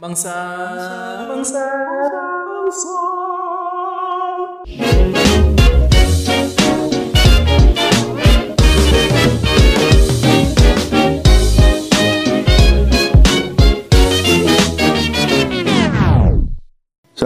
băng 0.00 0.16
xa 0.16 0.46
băng 1.28 1.44
xa 1.44 1.66
băng 2.12 2.72
xa. 2.72 3.24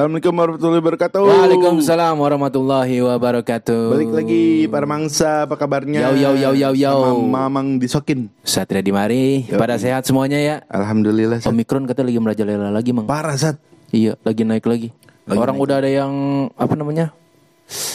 Assalamualaikum 0.08 0.40
warahmatullahi 0.40 0.80
wabarakatuh. 0.80 1.20
Waalaikumsalam 1.20 2.14
warahmatullahi 2.16 2.96
wabarakatuh. 3.04 3.82
Balik 3.92 4.12
lagi 4.16 4.44
para 4.64 4.88
mangsa, 4.88 5.44
apa 5.44 5.60
kabarnya? 5.60 6.00
Yau, 6.08 6.16
yau, 6.16 6.32
yau, 6.32 6.54
yau, 6.56 6.72
yau. 6.72 7.00
Sama 7.12 7.44
Mamang 7.52 7.76
disokin. 7.76 8.32
Satria 8.40 8.80
di 8.80 8.88
mari. 8.88 9.44
Pada 9.52 9.76
sehat 9.76 10.08
semuanya 10.08 10.40
ya. 10.40 10.56
Alhamdulillah. 10.72 11.44
Sat. 11.44 11.52
Omikron 11.52 11.84
kata 11.84 12.08
lagi 12.08 12.16
merajalela 12.24 12.72
lagi, 12.72 12.96
Mang. 12.96 13.04
Parah 13.04 13.36
sat. 13.36 13.60
Iya, 13.92 14.16
lagi 14.24 14.48
naik 14.48 14.64
lagi. 14.64 14.96
Lagi 15.28 15.36
Orang 15.44 15.60
naik. 15.60 15.64
udah 15.68 15.76
ada 15.76 15.90
yang 15.92 16.12
apa 16.56 16.72
namanya? 16.72 17.12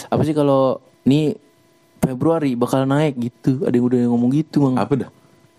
Apa 0.06 0.22
sih 0.22 0.38
kalau 0.38 0.78
nih 1.02 1.34
Februari 1.98 2.54
bakal 2.54 2.86
naik 2.86 3.18
gitu. 3.18 3.66
Ada 3.66 3.74
yang 3.74 3.90
udah 3.90 3.98
yang 4.06 4.14
ngomong 4.14 4.30
gitu, 4.38 4.70
Mang. 4.70 4.78
Apa 4.78 4.94
dah? 5.02 5.10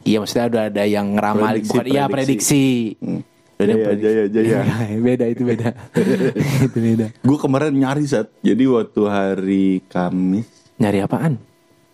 Iya, 0.07 0.23
maksudnya 0.23 0.47
ada 0.47 0.59
ada 0.71 0.83
yang 0.87 1.19
ngeramal 1.19 1.51
Prediksi, 1.51 1.67
bukan 1.67 1.85
iya 1.91 2.03
prediksi. 2.07 2.95
Hmm. 3.03 3.34
Jaya, 3.55 3.95
jaya, 3.95 4.23
jaya. 4.27 4.59
Iya, 4.67 4.99
beda 5.07 5.25
itu 5.31 5.47
beda. 5.47 5.69
itu 6.67 6.77
beda. 6.77 7.07
Gue 7.23 7.37
kemarin 7.39 7.71
nyaris 7.71 8.11
sat. 8.11 8.27
Jadi 8.43 8.63
waktu 8.67 9.01
hari 9.07 9.65
Kamis 9.87 10.47
Nyari 10.75 10.99
apaan? 10.99 11.39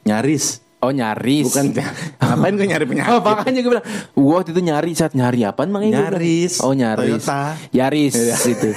nyaris. 0.02 0.66
Oh 0.82 0.90
nyaris 0.90 1.46
Bukan 1.46 1.78
ngapain 2.26 2.58
gue 2.58 2.66
nyari 2.66 2.86
penyakit? 2.90 3.14
Oh 3.14 3.22
makanya 3.22 3.62
gue 3.62 3.72
bilang 3.78 3.88
waktu 4.18 4.50
itu 4.50 4.62
nyari 4.66 4.92
saat 4.98 5.14
nyari 5.14 5.46
apaan 5.46 5.70
makanya 5.70 5.94
bilang. 5.94 6.18
Nyaris. 6.18 6.54
Oh 6.66 6.74
nyaris 6.74 7.22
Toyota. 7.22 7.44
Yaris 7.70 8.16
itu 8.50 8.70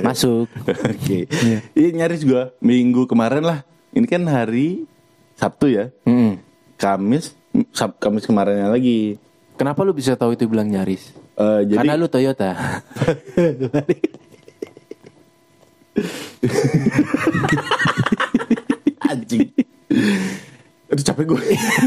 Masuk 0.00 0.48
Oke. 0.64 1.28
Iya 1.76 1.88
nyaris 1.92 2.24
gue 2.24 2.56
minggu 2.64 3.04
kemarin 3.04 3.44
lah. 3.44 3.60
Ini 3.92 4.08
kan 4.08 4.24
hari 4.24 4.88
Sabtu 5.36 5.68
ya. 5.68 5.92
Mm. 6.08 6.40
Kamis, 6.80 7.36
Sab 7.76 8.00
Kamis 8.00 8.24
kemarinnya 8.24 8.72
lagi. 8.72 9.20
Kenapa 9.60 9.84
lu 9.84 9.92
bisa 9.92 10.16
tahu 10.16 10.32
itu 10.32 10.48
bilang 10.48 10.72
nyaris? 10.72 11.12
Eh, 11.40 11.64
jadi 11.64 11.88
Karena 11.88 11.96
lu 11.96 12.04
Toyota 12.04 12.52
anjing. 19.10 19.48
Aduh 20.90 21.04
capek 21.06 21.24
gue. 21.26 21.42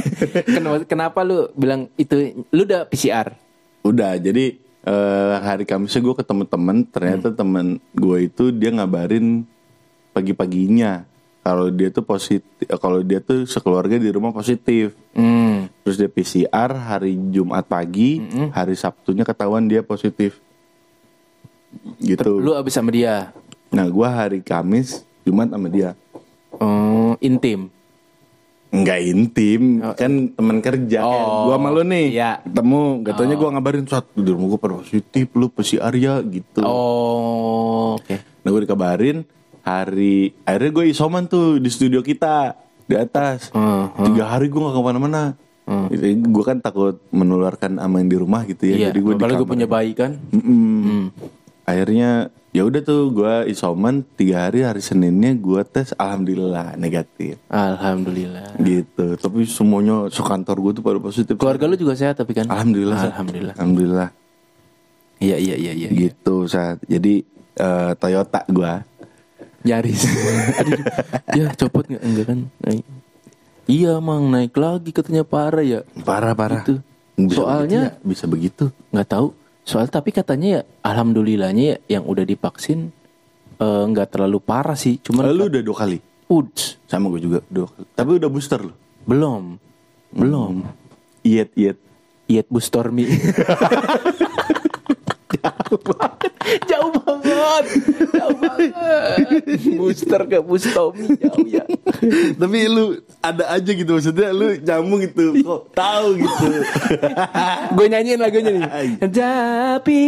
kenapa, 0.58 0.78
kenapa 0.88 1.20
lu 1.23 1.52
bilang 1.56 1.92
itu 1.95 2.44
Lu 2.50 2.64
udah 2.64 2.88
PCR 2.88 3.36
Udah, 3.84 4.16
jadi 4.16 4.56
eh, 4.84 5.34
hari 5.44 5.67
Kamisnya 5.67 6.02
gue 6.02 6.16
ketemu 6.16 6.44
temen, 6.48 6.78
ternyata 6.88 7.28
Hmm. 7.32 7.38
temen 7.38 7.67
gue 7.92 8.17
itu 8.32 8.52
dia 8.52 8.72
ngabarin 8.72 9.44
pagi-paginya 10.14 11.04
kalau 11.44 11.67
dia 11.67 11.91
tuh 11.91 12.08
positif, 12.08 12.66
kalau 12.80 13.03
dia 13.03 13.19
tuh 13.19 13.44
sekeluarga 13.44 13.99
di 13.99 14.09
rumah 14.09 14.31
positif. 14.31 14.95
hmm. 15.13 15.83
Terus 15.83 15.99
dia 15.99 16.08
PCR 16.09 16.72
hari 16.72 17.19
Jumat 17.30 17.67
pagi, 17.67 18.23
Hmm. 18.23 18.49
hari 18.55 18.73
Sabtunya 18.80 19.27
ketahuan 19.27 19.67
dia 19.67 19.83
positif. 19.83 20.39
Gitu. 21.99 22.39
Lu 22.39 22.55
abis 22.55 22.80
sama 22.80 22.94
dia 22.94 23.33
Nah, 23.73 23.89
gue 23.89 24.05
hari 24.08 24.39
Kamis, 24.45 25.02
Jumat 25.25 25.49
sama 25.52 25.67
dia. 25.67 25.97
oh, 26.58 27.17
Intim 27.19 27.67
Enggak 28.73 29.05
intim, 29.05 29.86
kan 29.94 30.33
teman 30.33 30.58
kerja. 30.58 31.05
Oh, 31.05 31.45
gua 31.45 31.61
sama 31.61 31.69
lu 31.69 31.86
nih, 31.86 32.09
iya. 32.09 32.41
ketemu, 32.41 33.05
katanya 33.05 33.36
gua 33.38 33.49
ngabarin 33.53 33.86
saat 33.86 34.09
di 34.17 34.25
rumah 34.25 34.49
gua 34.49 34.81
positif, 34.81 35.30
lu 35.38 35.45
PCR 35.53 35.94
ya 35.94 36.17
gitu. 36.25 36.66
Oh 36.66 38.02
Oke 38.02 38.17
Nah 38.41 38.49
gue 38.49 38.61
dikabarin 38.66 39.17
hari 39.64 40.36
akhirnya 40.44 40.72
gue 40.72 40.86
isoman 40.92 41.23
tuh 41.25 41.58
di 41.58 41.72
studio 41.72 42.03
kita 42.03 42.53
di 42.83 42.99
atas. 42.99 43.48
Hmm, 43.55 43.95
Tiga 44.11 44.27
hari 44.27 44.52
gue 44.52 44.60
gak 44.60 44.76
ke 44.76 44.82
mana-mana. 44.83 45.39
Gue 46.27 46.43
kan 46.43 46.60
takut 46.60 46.99
menularkan 47.10 47.80
ama 47.80 48.04
yang 48.04 48.11
di 48.11 48.17
rumah 48.20 48.43
gitu 48.43 48.67
ya. 48.67 48.76
Iya 48.76 48.88
Jadi 48.92 48.99
gue 48.99 49.14
Apalagi 49.15 49.39
gue 49.39 49.48
punya 49.48 49.64
bayi 49.64 49.95
kan 49.95 50.20
Mm-mm. 50.36 51.08
Akhirnya 51.64 52.27
ya 52.52 52.67
udah 52.67 52.83
tuh 52.83 53.15
gue 53.15 53.48
isoman 53.48 54.04
tiga 54.20 54.52
hari 54.52 54.67
hari 54.67 54.83
Seninnya 54.83 55.32
gue 55.32 55.64
tes 55.64 55.95
alhamdulillah 55.95 56.76
negatif 56.76 57.39
Alhamdulillah 57.48 58.59
gitu. 58.59 59.15
Tapi 59.15 59.48
semuanya 59.48 60.11
sekantor 60.11 60.59
gue 60.59 60.71
tuh 60.76 60.83
pada 60.83 60.99
positif. 60.99 61.39
Keluarga 61.39 61.71
lu 61.71 61.80
juga 61.80 61.95
sehat 61.95 62.20
tapi 62.20 62.36
kan 62.36 62.52
Alhamdulillah. 62.52 62.99
Alhamdulillah 62.99 63.54
Alhamdulillah. 63.55 64.09
Iya 65.23 65.39
iya 65.39 65.55
iya 65.55 65.71
iya 65.71 65.89
Gitu 65.95 66.52
saat. 66.52 66.83
Jadi 66.83 67.23
eh, 67.55 67.92
Toyota 67.95 68.43
gue. 68.52 68.73
Nyaris. 69.64 70.02
Aduh, 70.60 70.80
ya 71.34 71.46
copot 71.54 71.84
nggak 71.84 72.02
enggak 72.02 72.26
kan? 72.28 72.40
Naik. 72.60 72.86
Iya 73.64 73.98
mang 73.98 74.28
naik 74.28 74.54
lagi 74.54 74.92
katanya 74.92 75.24
parah 75.24 75.64
ya. 75.64 75.80
Parah 76.04 76.34
parah. 76.34 76.62
Itu. 76.62 76.78
Bisa 77.16 77.40
Soalnya- 77.40 77.64
begitu 77.64 78.04
ya? 78.04 78.04
bisa 78.04 78.24
begitu. 78.28 78.64
Nggak 78.92 79.08
tahu. 79.10 79.28
Soal 79.64 79.88
tapi 79.88 80.12
katanya 80.12 80.48
ya 80.50 80.62
alhamdulillahnya 80.84 81.64
ya 81.64 81.78
yang 81.90 82.04
udah 82.04 82.22
divaksin 82.22 82.92
eh, 83.56 83.84
nggak 83.88 84.12
terlalu 84.12 84.38
parah 84.38 84.76
sih. 84.76 85.00
Cuman 85.00 85.24
Lu 85.30 85.48
udah 85.48 85.62
dua 85.62 85.78
kali. 85.78 85.98
Uds, 86.28 86.82
Sama 86.86 87.08
gue 87.08 87.22
juga 87.22 87.40
dua 87.48 87.68
kali. 87.68 87.86
Tapi 87.94 88.10
udah 88.18 88.28
booster 88.28 88.60
lu. 88.60 88.74
belum. 89.04 89.60
Belum. 90.12 90.64
Iyet 91.22 91.52
iyet. 91.54 91.78
Yet 92.26 92.48
booster 92.48 92.88
me. 92.90 93.04
Jauh 95.34 95.80
banget. 95.80 96.32
Jauh 96.68 96.90
banget. 96.90 97.02
Jauh 98.14 98.36
banget. 98.36 98.71
Booster 99.76 100.21
ke 100.23 100.37
boostomi 100.39 101.05
jauh 101.15 101.45
ya. 101.45 101.64
Tapi 102.33 102.58
lu 102.65 102.86
ada 103.20 103.52
aja 103.52 103.71
gitu 103.71 103.92
maksudnya 103.92 104.30
lu 104.30 104.55
nyambung 104.58 105.02
gitu. 105.02 105.33
Kok 105.39 105.61
tahu 105.71 106.08
gitu. 106.17 106.45
Gue 107.76 107.86
nyanyiin 107.87 108.20
lagunya 108.20 108.52
nih. 108.53 108.64
Tapi 108.99 109.99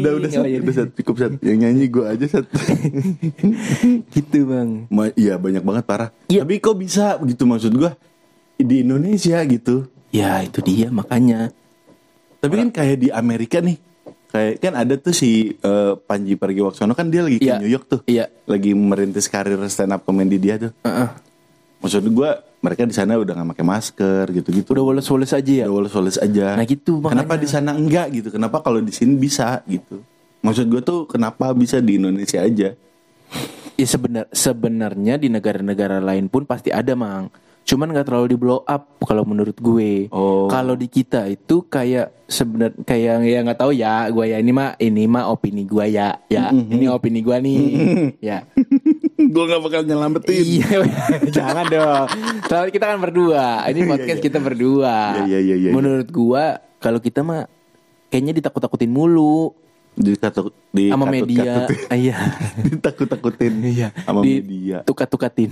udah 0.00 0.12
udah 0.16 0.28
sat, 0.30 0.40
Oh, 0.40 0.48
iya. 0.48 0.58
udah 0.58 0.74
sat, 0.74 0.88
cukup 0.94 1.14
sat. 1.18 1.32
Yang 1.40 1.58
nyanyi 1.60 1.84
gue 1.86 2.04
aja 2.06 2.26
sat. 2.28 2.46
gitu 4.14 4.38
bang. 4.46 4.88
Ma- 4.88 5.12
Iya 5.12 5.36
banyak 5.36 5.60
banget 5.60 5.84
parah. 5.84 6.10
Iya. 6.26 6.42
Tapi 6.42 6.54
kok 6.58 6.76
bisa 6.76 7.18
gitu 7.20 7.44
maksud 7.44 7.72
gue 7.74 7.90
di 8.56 8.82
Indonesia 8.82 9.38
gitu. 9.44 9.88
Ya 10.10 10.40
itu 10.40 10.58
dia 10.60 10.88
makanya. 10.90 11.52
Tapi 12.40 12.54
kan 12.56 12.68
kayak 12.72 12.96
di 12.98 13.08
Amerika 13.08 13.60
nih. 13.60 13.76
Kayak 14.30 14.62
kan 14.62 14.72
ada 14.78 14.94
tuh 14.94 15.10
si 15.10 15.52
eh, 15.52 15.92
Panji 15.98 16.38
Pragiwaksono 16.38 16.94
kan 16.94 17.10
dia 17.10 17.20
lagi 17.20 17.36
ke 17.36 17.50
Iya. 17.50 17.58
New 17.58 17.68
York 17.68 17.84
tuh. 17.86 18.00
Iya. 18.06 18.30
Lagi 18.46 18.72
merintis 18.72 19.26
karir 19.26 19.58
stand 19.66 19.90
up 19.90 20.02
comedy 20.02 20.38
dia 20.38 20.56
tuh. 20.56 20.72
Heeh. 20.80 21.08
Maksud 21.80 22.04
gue 22.06 22.30
mereka 22.60 22.84
di 22.84 22.92
sana 22.92 23.16
udah 23.16 23.32
gak 23.34 23.48
pakai 23.56 23.64
masker 23.64 24.24
gitu-gitu. 24.30 24.68
Udah 24.70 24.84
woles-woles 24.84 25.32
aja 25.32 25.52
ya. 25.52 25.66
Udah 25.66 25.88
woles-woles 25.88 26.16
aja. 26.16 26.54
Nah, 26.54 26.64
gitu, 26.64 27.00
makanya. 27.00 27.24
Kenapa 27.24 27.34
di 27.36 27.48
sana 27.48 27.70
enggak 27.72 28.06
gitu? 28.12 28.28
Kenapa 28.30 28.60
kalau 28.60 28.78
di 28.78 28.92
sini 28.92 29.16
bisa 29.16 29.64
gitu? 29.64 30.04
Maksud 30.40 30.68
gue 30.68 30.80
tuh 30.80 31.04
kenapa 31.04 31.52
bisa 31.52 31.80
di 31.80 31.96
Indonesia 31.96 32.40
aja? 32.40 32.72
Ya 33.74 33.86
sebenar 33.88 34.28
sebenarnya 34.28 35.16
di 35.16 35.32
negara-negara 35.32 35.98
lain 35.98 36.28
pun 36.28 36.44
pasti 36.44 36.68
ada 36.68 36.92
mang. 36.92 37.32
Cuman 37.64 37.94
nggak 37.94 38.06
terlalu 38.10 38.34
di 38.34 38.38
blow 38.40 38.66
up 38.66 38.98
kalau 39.06 39.22
menurut 39.22 39.54
gue. 39.58 40.10
Oh. 40.10 40.50
Kalau 40.50 40.74
di 40.74 40.90
kita 40.90 41.30
itu 41.30 41.62
kayak 41.70 42.26
sebenar 42.30 42.74
kayak 42.86 43.26
ya 43.26 43.38
nggak 43.42 43.58
tahu 43.58 43.74
ya 43.74 44.06
gue 44.06 44.24
ya 44.30 44.38
ini 44.38 44.54
mah 44.54 44.78
ini 44.78 45.02
mah 45.10 45.26
opini 45.34 45.66
gue 45.66 45.82
ya 45.90 46.14
ya 46.30 46.54
ini 46.54 46.86
opini 46.86 47.20
gue 47.22 47.36
nih 47.42 47.62
ya. 48.22 48.46
gue 49.34 49.44
gak 49.46 49.60
bakal 49.60 49.84
nyelamatin. 49.84 50.32
iya 50.42 50.68
jangan 51.36 51.66
dong. 51.68 52.06
Soalnya 52.48 52.72
kita 52.72 52.86
kan 52.90 52.98
berdua. 52.98 53.68
Ini 53.68 53.80
podcast 53.86 54.20
kita 54.24 54.38
berdua. 54.40 55.26
Iya, 55.26 55.38
iya, 55.38 55.38
iya, 55.38 55.56
iya. 55.68 55.70
Menurut 55.70 56.08
gue 56.08 56.44
kalau 56.80 56.98
kita 56.98 57.20
mah 57.20 57.46
kayaknya 58.10 58.42
ditakut-takutin 58.42 58.90
mulu 58.90 59.54
Di 59.90 60.14
katu, 60.14 60.54
di 60.70 60.88
sama 60.88 61.06
media. 61.06 61.66
Iya. 61.90 62.16
Ditakut-takutin 62.66 63.54
Iya. 63.60 63.88
sama 64.00 64.22
Di- 64.22 64.40
media. 64.40 64.76
Tukat-tukatin. 64.82 65.50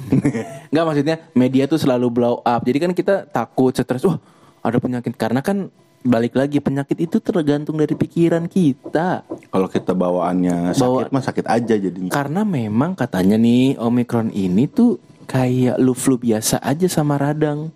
Enggak 0.69 0.85
maksudnya 0.89 1.17
media 1.33 1.65
tuh 1.65 1.77
selalu 1.77 2.07
blow 2.09 2.41
up. 2.41 2.61
Jadi 2.63 2.79
kan 2.79 2.93
kita 2.93 3.27
takut 3.27 3.73
stres. 3.73 4.03
Wah, 4.03 4.17
ada 4.61 4.79
penyakit 4.79 5.15
karena 5.15 5.41
kan 5.41 5.69
balik 5.99 6.33
lagi 6.33 6.59
penyakit 6.59 6.95
itu 7.01 7.19
tergantung 7.19 7.75
dari 7.75 7.93
pikiran 7.93 8.47
kita. 8.47 9.27
Kalau 9.51 9.67
kita 9.67 9.93
bawaannya 9.93 10.71
sakit 10.71 10.81
Bawa- 10.81 11.11
mah 11.11 11.25
sakit 11.25 11.45
aja 11.45 11.75
jadinya. 11.75 12.09
Karena 12.09 12.47
memang 12.47 12.95
katanya 12.95 13.35
nih 13.35 13.75
Omicron 13.77 14.31
ini 14.31 14.65
tuh 14.65 14.97
kayak 15.27 15.77
lu 15.77 15.93
flu 15.93 16.17
biasa 16.17 16.63
aja 16.63 16.87
sama 16.87 17.19
radang. 17.19 17.75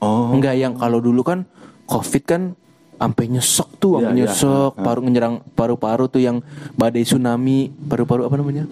Oh. 0.00 0.32
Enggak 0.32 0.56
yang 0.56 0.74
kalau 0.74 0.98
dulu 0.98 1.20
kan 1.20 1.44
Covid 1.84 2.24
kan 2.24 2.42
Sampai 2.98 3.30
nyesek 3.30 3.68
tuh, 3.78 3.96
sampai 3.96 4.10
Iya, 4.10 4.10
iya. 4.10 4.26
nyesek, 4.26 4.72
paru 4.76 5.00
menyerang 5.00 5.34
paru-paru 5.48 6.04
tuh 6.06 6.18
yang 6.18 6.42
badai 6.74 7.02
tsunami, 7.02 7.70
paru-paru 7.70 8.26
apa 8.26 8.34
namanya? 8.34 8.66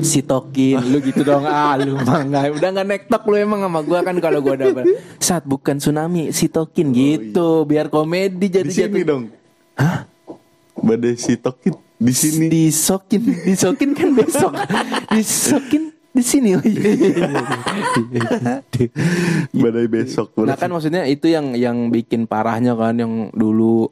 Sitokin, 0.00 0.80
lu 0.82 0.98
gitu 1.00 1.20
dong. 1.20 1.44
Ah, 1.44 1.76
lu 1.76 1.96
mah 1.96 2.22
nggak- 2.22 2.56
udah 2.56 2.68
nggak 2.72 2.88
nektok 2.88 3.22
lu 3.26 3.36
emang 3.36 3.60
sama 3.60 3.80
gua 3.82 4.00
kan 4.00 4.16
kalau 4.16 4.40
gua 4.40 4.56
dapat 4.56 4.84
saat 5.18 5.44
bukan 5.44 5.76
tsunami, 5.76 6.30
sitokin 6.30 6.90
gitu, 6.90 7.62
biar 7.62 7.86
komedi 7.86 8.48
jadi 8.48 8.64
Di 8.64 8.74
sini 8.74 9.00
dong. 9.02 9.28
Hah? 9.76 10.08
Badai 10.74 11.12
sitokin 11.14 11.76
di 11.94 12.12
sini. 12.14 12.46
Disokin, 12.48 13.20
disokin 13.44 13.90
kan 13.92 14.08
besok. 14.10 14.52
Disokin 15.12 15.89
di 16.10 16.22
sini. 16.26 16.58
Oh, 16.58 16.62
iya, 16.66 16.90
iya, 16.90 17.10
iya. 18.10 18.88
Badai 19.54 19.86
besok. 19.86 20.34
Nah 20.42 20.58
kan 20.58 20.70
maksudnya 20.70 21.06
itu 21.06 21.30
yang 21.30 21.54
yang 21.54 21.88
bikin 21.88 22.26
parahnya 22.26 22.74
kan 22.74 22.98
yang 22.98 23.30
dulu 23.30 23.90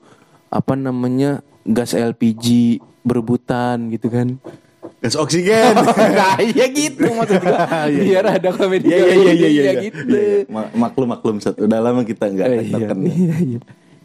apa 0.50 0.74
namanya 0.74 1.44
gas 1.62 1.94
LPG 1.94 2.78
berebutan 3.06 3.92
gitu 3.94 4.10
kan. 4.10 4.34
Gas 4.98 5.14
oksigen. 5.14 5.78
nah, 6.18 6.42
iya 6.42 6.66
gitu 6.66 7.06
maksudnya. 7.14 7.54
Iya, 7.92 8.02
Biar 8.02 8.24
ada 8.34 8.50
komedi. 8.50 8.90
Iya 8.90 8.98
iya 8.98 9.14
iya 9.14 9.32
iya 9.32 9.48
iya. 9.48 9.72
gitu. 9.86 10.00
Iya, 10.10 10.18
iya. 10.18 10.38
Ma- 10.50 10.72
Maklum 10.74 11.08
maklum 11.14 11.36
satu. 11.38 11.70
Udah 11.70 11.78
lama 11.78 12.02
kita 12.02 12.26
nggak 12.26 12.46
Eh, 12.50 12.62
iya, 12.66 12.88
iya, 12.90 13.36
iya. 13.54 13.60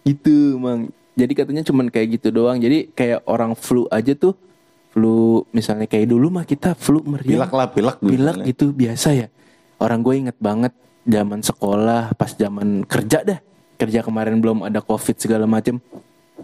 Gitu, 0.05 0.61
Mang. 0.61 0.93
Jadi 1.13 1.33
katanya 1.33 1.63
cuman 1.65 1.89
kayak 1.89 2.21
gitu 2.21 2.29
doang. 2.29 2.61
Jadi 2.61 2.93
kayak 2.93 3.25
orang 3.25 3.57
flu 3.57 3.89
aja 3.89 4.13
tuh 4.13 4.37
flu 4.93 5.41
misalnya 5.49 5.89
kayak 5.89 6.05
dulu 6.05 6.29
mah 6.29 6.45
kita 6.45 6.77
flu 6.77 7.01
meriang. 7.01 7.41
Pilak 7.41 7.51
lah 7.51 7.67
pilak. 7.73 7.95
dulu 7.97 8.13
Pilek 8.13 8.35
misalnya. 8.37 8.45
gitu 8.45 8.65
biasa 8.69 9.07
ya. 9.17 9.27
Orang 9.81 10.05
gue 10.05 10.13
inget 10.21 10.37
banget 10.37 10.73
zaman 11.03 11.41
sekolah, 11.41 12.13
pas 12.13 12.29
zaman 12.37 12.85
kerja 12.85 13.25
dah. 13.25 13.39
Kerja 13.81 14.05
kemarin 14.05 14.37
belum 14.37 14.69
ada 14.69 14.85
covid 14.85 15.17
segala 15.17 15.49
macem. 15.49 15.81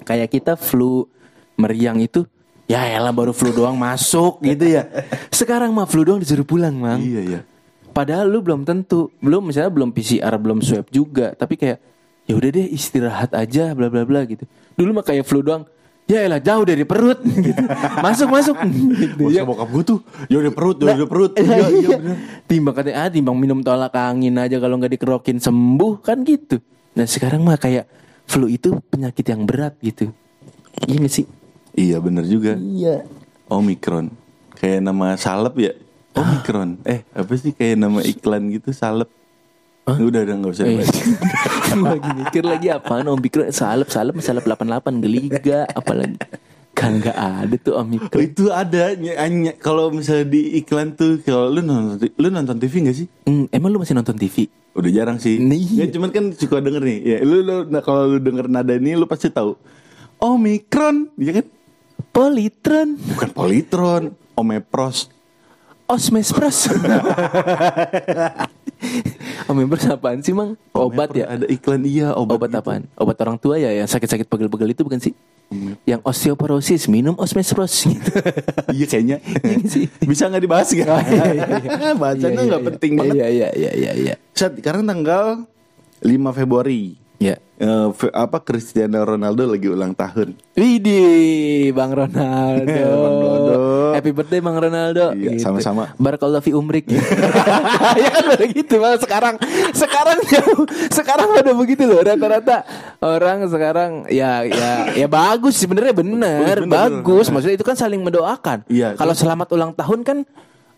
Kayak 0.02 0.34
kita 0.34 0.54
flu 0.58 1.06
meriang 1.62 2.02
itu, 2.02 2.26
ya 2.66 2.90
elah 2.90 3.14
baru 3.14 3.32
flu 3.38 3.54
doang 3.54 3.78
masuk 3.86 4.42
gitu 4.42 4.66
ya. 4.66 4.90
Sekarang 5.30 5.70
mah 5.70 5.86
flu 5.86 6.02
doang 6.02 6.18
disuruh 6.18 6.44
pulang, 6.44 6.74
Mang. 6.74 7.06
Iya 7.06 7.22
iya. 7.22 7.40
Padahal 7.94 8.30
lu 8.30 8.42
belum 8.42 8.66
tentu, 8.66 9.14
belum 9.22 9.50
misalnya 9.54 9.70
belum 9.70 9.94
PCR, 9.94 10.34
belum 10.42 10.62
swab 10.66 10.90
juga, 10.90 11.38
tapi 11.38 11.58
kayak 11.58 11.78
ya 12.26 12.34
udah 12.38 12.50
deh 12.54 12.68
istirahat 12.70 13.34
aja, 13.34 13.74
bla 13.78 13.90
bla 13.94 14.06
bla 14.06 14.26
gitu. 14.26 14.46
Dulu 14.74 15.02
mah 15.02 15.06
kayak 15.06 15.26
flu 15.26 15.46
doang. 15.46 15.70
Ya 16.10 16.26
elah 16.26 16.42
jauh 16.42 16.66
dari 16.66 16.82
perut 16.90 17.22
gitu. 17.48 17.64
Masuk 18.02 18.34
masuk 18.34 18.58
gitu. 19.02 19.30
Bosnya 19.30 19.46
bokap 19.46 19.70
gue 19.70 19.84
tuh, 19.86 20.00
ya 20.26 20.42
udah 20.42 20.50
perut, 20.50 20.78
ya 20.82 20.98
udah 20.98 21.06
perut. 21.06 21.32
Iya, 21.38 21.46
Iya 21.46 21.54
iya 21.54 21.70
iya. 21.70 21.90
bener. 22.02 22.18
Timbang 22.50 22.74
katanya 22.74 22.98
ah 23.06 23.10
timbang 23.14 23.38
minum 23.38 23.62
tolak 23.62 23.94
angin 23.94 24.34
aja 24.36 24.58
kalau 24.58 24.82
nggak 24.82 24.98
dikerokin 24.98 25.38
sembuh 25.38 26.02
kan 26.02 26.26
gitu. 26.26 26.58
Nah 26.98 27.06
sekarang 27.06 27.46
mah 27.46 27.62
kayak 27.62 27.86
flu 28.26 28.50
itu 28.50 28.74
penyakit 28.90 29.22
yang 29.30 29.46
berat 29.46 29.78
gitu. 29.80 30.10
Iya 30.90 30.98
gak 30.98 31.14
sih? 31.14 31.26
Iya 31.78 32.02
bener 32.02 32.26
juga. 32.26 32.58
Iya. 32.58 33.06
Omikron. 33.46 34.10
Kayak 34.58 34.90
nama 34.90 35.14
salep 35.14 35.62
ya. 35.62 35.78
Omikron. 36.18 36.82
Eh 36.90 37.06
apa 37.14 37.34
sih 37.38 37.54
kayak 37.54 37.78
nama 37.78 38.02
iklan 38.02 38.50
gitu 38.50 38.74
salep. 38.74 39.14
Udah 39.98 40.22
udah 40.28 40.36
nggak 40.38 40.52
usah. 40.54 40.64
Eh, 40.66 40.70
dibahas. 40.78 40.98
gua 41.70 41.96
lagi 41.96 42.10
mikir 42.18 42.44
lagi 42.46 42.68
apaan 42.70 43.06
Omikron 43.08 43.50
salep 43.50 43.90
salep 43.90 44.18
salep 44.22 44.46
88 44.46 45.02
geliga 45.02 45.66
apalagi 45.70 46.18
kan 46.74 46.96
nggak 46.96 47.18
ada 47.18 47.56
tuh 47.60 47.76
Oh, 47.76 47.84
Omikron. 47.84 48.20
itu 48.24 48.48
ada 48.50 48.96
kalau 49.60 49.92
misalnya 49.92 50.32
di 50.32 50.64
iklan 50.64 50.96
tuh 50.96 51.20
kalau 51.22 51.52
lu 51.52 51.60
nonton 51.60 52.08
lu 52.16 52.28
nonton 52.32 52.56
TV 52.56 52.74
gak 52.88 52.96
sih? 52.96 53.08
Hmm, 53.28 53.52
emang 53.52 53.76
lu 53.76 53.84
masih 53.84 53.98
nonton 53.98 54.16
TV? 54.16 54.48
Udah 54.78 54.92
jarang 54.94 55.20
sih. 55.20 55.42
Nih. 55.42 55.66
Ya 55.76 55.86
cuman 55.92 56.14
kan 56.14 56.32
suka 56.32 56.64
denger 56.64 56.80
nih. 56.80 57.00
Ya 57.04 57.18
lu, 57.26 57.44
lu 57.44 57.68
nah, 57.68 57.84
kalau 57.84 58.16
lu 58.16 58.18
denger 58.24 58.48
nada 58.48 58.80
ini 58.80 58.96
lu 58.96 59.10
pasti 59.10 59.28
tahu. 59.28 59.60
Omikron, 60.20 61.12
ya 61.20 61.40
kan? 61.40 61.46
Politron, 62.16 62.96
Bukan 62.96 63.30
politron, 63.36 64.04
omepros. 64.36 65.12
Osmespros. 65.88 66.68
Omepros 69.50 69.90
apaan 69.90 70.22
sih 70.22 70.30
mang? 70.30 70.54
Obat 70.78 71.10
ya? 71.18 71.26
Ada 71.26 71.50
iklan 71.50 71.82
iya 71.82 72.14
obat. 72.14 72.38
Obat 72.38 72.50
gitu. 72.54 72.62
apaan? 72.62 72.82
Obat 72.94 73.18
orang 73.26 73.38
tua 73.42 73.58
ya 73.58 73.74
yang 73.74 73.90
sakit-sakit 73.90 74.30
pegel-pegel 74.30 74.78
itu 74.78 74.86
bukan 74.86 75.02
sih? 75.02 75.18
Yang 75.90 76.06
osteoporosis 76.06 76.86
minum 76.86 77.18
osmespros 77.18 77.90
gitu. 77.90 78.14
iya 78.78 78.86
kayaknya. 78.86 79.18
Sih. 79.66 79.90
Bisa 80.10 80.30
nggak 80.30 80.44
dibahas 80.46 80.70
gak? 80.70 80.86
Oh, 80.94 81.02
iya, 81.02 81.26
iya, 81.34 81.46
iya. 81.66 81.92
Bahasanya 81.98 82.30
Iya, 82.38 82.46
nggak 82.46 82.62
iya, 82.62 82.70
penting 82.70 82.92
iya. 82.94 83.00
banget. 83.02 83.16
Iya 83.18 83.28
iya 83.28 83.50
iya 83.58 83.72
iya 83.74 83.92
iya. 83.98 84.16
Saat 84.38 84.62
sekarang 84.62 84.86
tanggal 84.86 85.50
5 86.06 86.38
Februari. 86.38 87.09
Fe- 87.92 88.10
apa 88.10 88.40
Cristiano 88.40 89.04
Ronaldo 89.04 89.44
lagi 89.44 89.68
ulang 89.68 89.92
tahun. 89.92 90.32
Widih, 90.56 91.72
Bang 91.72 91.92
Ronaldo. 91.92 92.64
Bang 93.04 93.16
Ronaldo. 93.20 93.56
Happy 93.92 94.12
birthday 94.12 94.40
Bang 94.40 94.56
Ronaldo. 94.56 95.12
Iya, 95.12 95.36
sama-sama. 95.38 95.92
Barakallah 95.96 96.40
fi 96.40 96.52
umrik. 96.52 96.88
ya 98.00 98.10
kan 98.10 98.24
udah 98.32 98.48
gitu 98.48 98.80
Bang 98.80 98.96
sekarang. 98.98 99.36
Sekarang 99.72 100.18
ya, 100.26 100.42
sekarang 100.90 101.28
udah 101.36 101.54
begitu 101.54 101.84
loh 101.84 102.00
rata-rata 102.00 102.64
orang 103.00 103.44
sekarang 103.46 103.92
ya 104.08 104.42
ya 104.42 104.72
ya 104.96 105.08
bagus 105.08 105.56
sebenarnya 105.56 105.92
bener, 105.92 106.64
Bener, 106.64 106.64
bagus. 106.66 107.28
bener. 107.28 107.34
Maksudnya 107.36 107.56
itu 107.56 107.68
kan 107.68 107.76
saling 107.76 108.00
mendoakan. 108.00 108.64
Iya, 108.72 108.96
Kalau 108.96 109.12
selamat 109.12 109.52
ulang 109.52 109.76
tahun 109.76 110.00
kan 110.02 110.18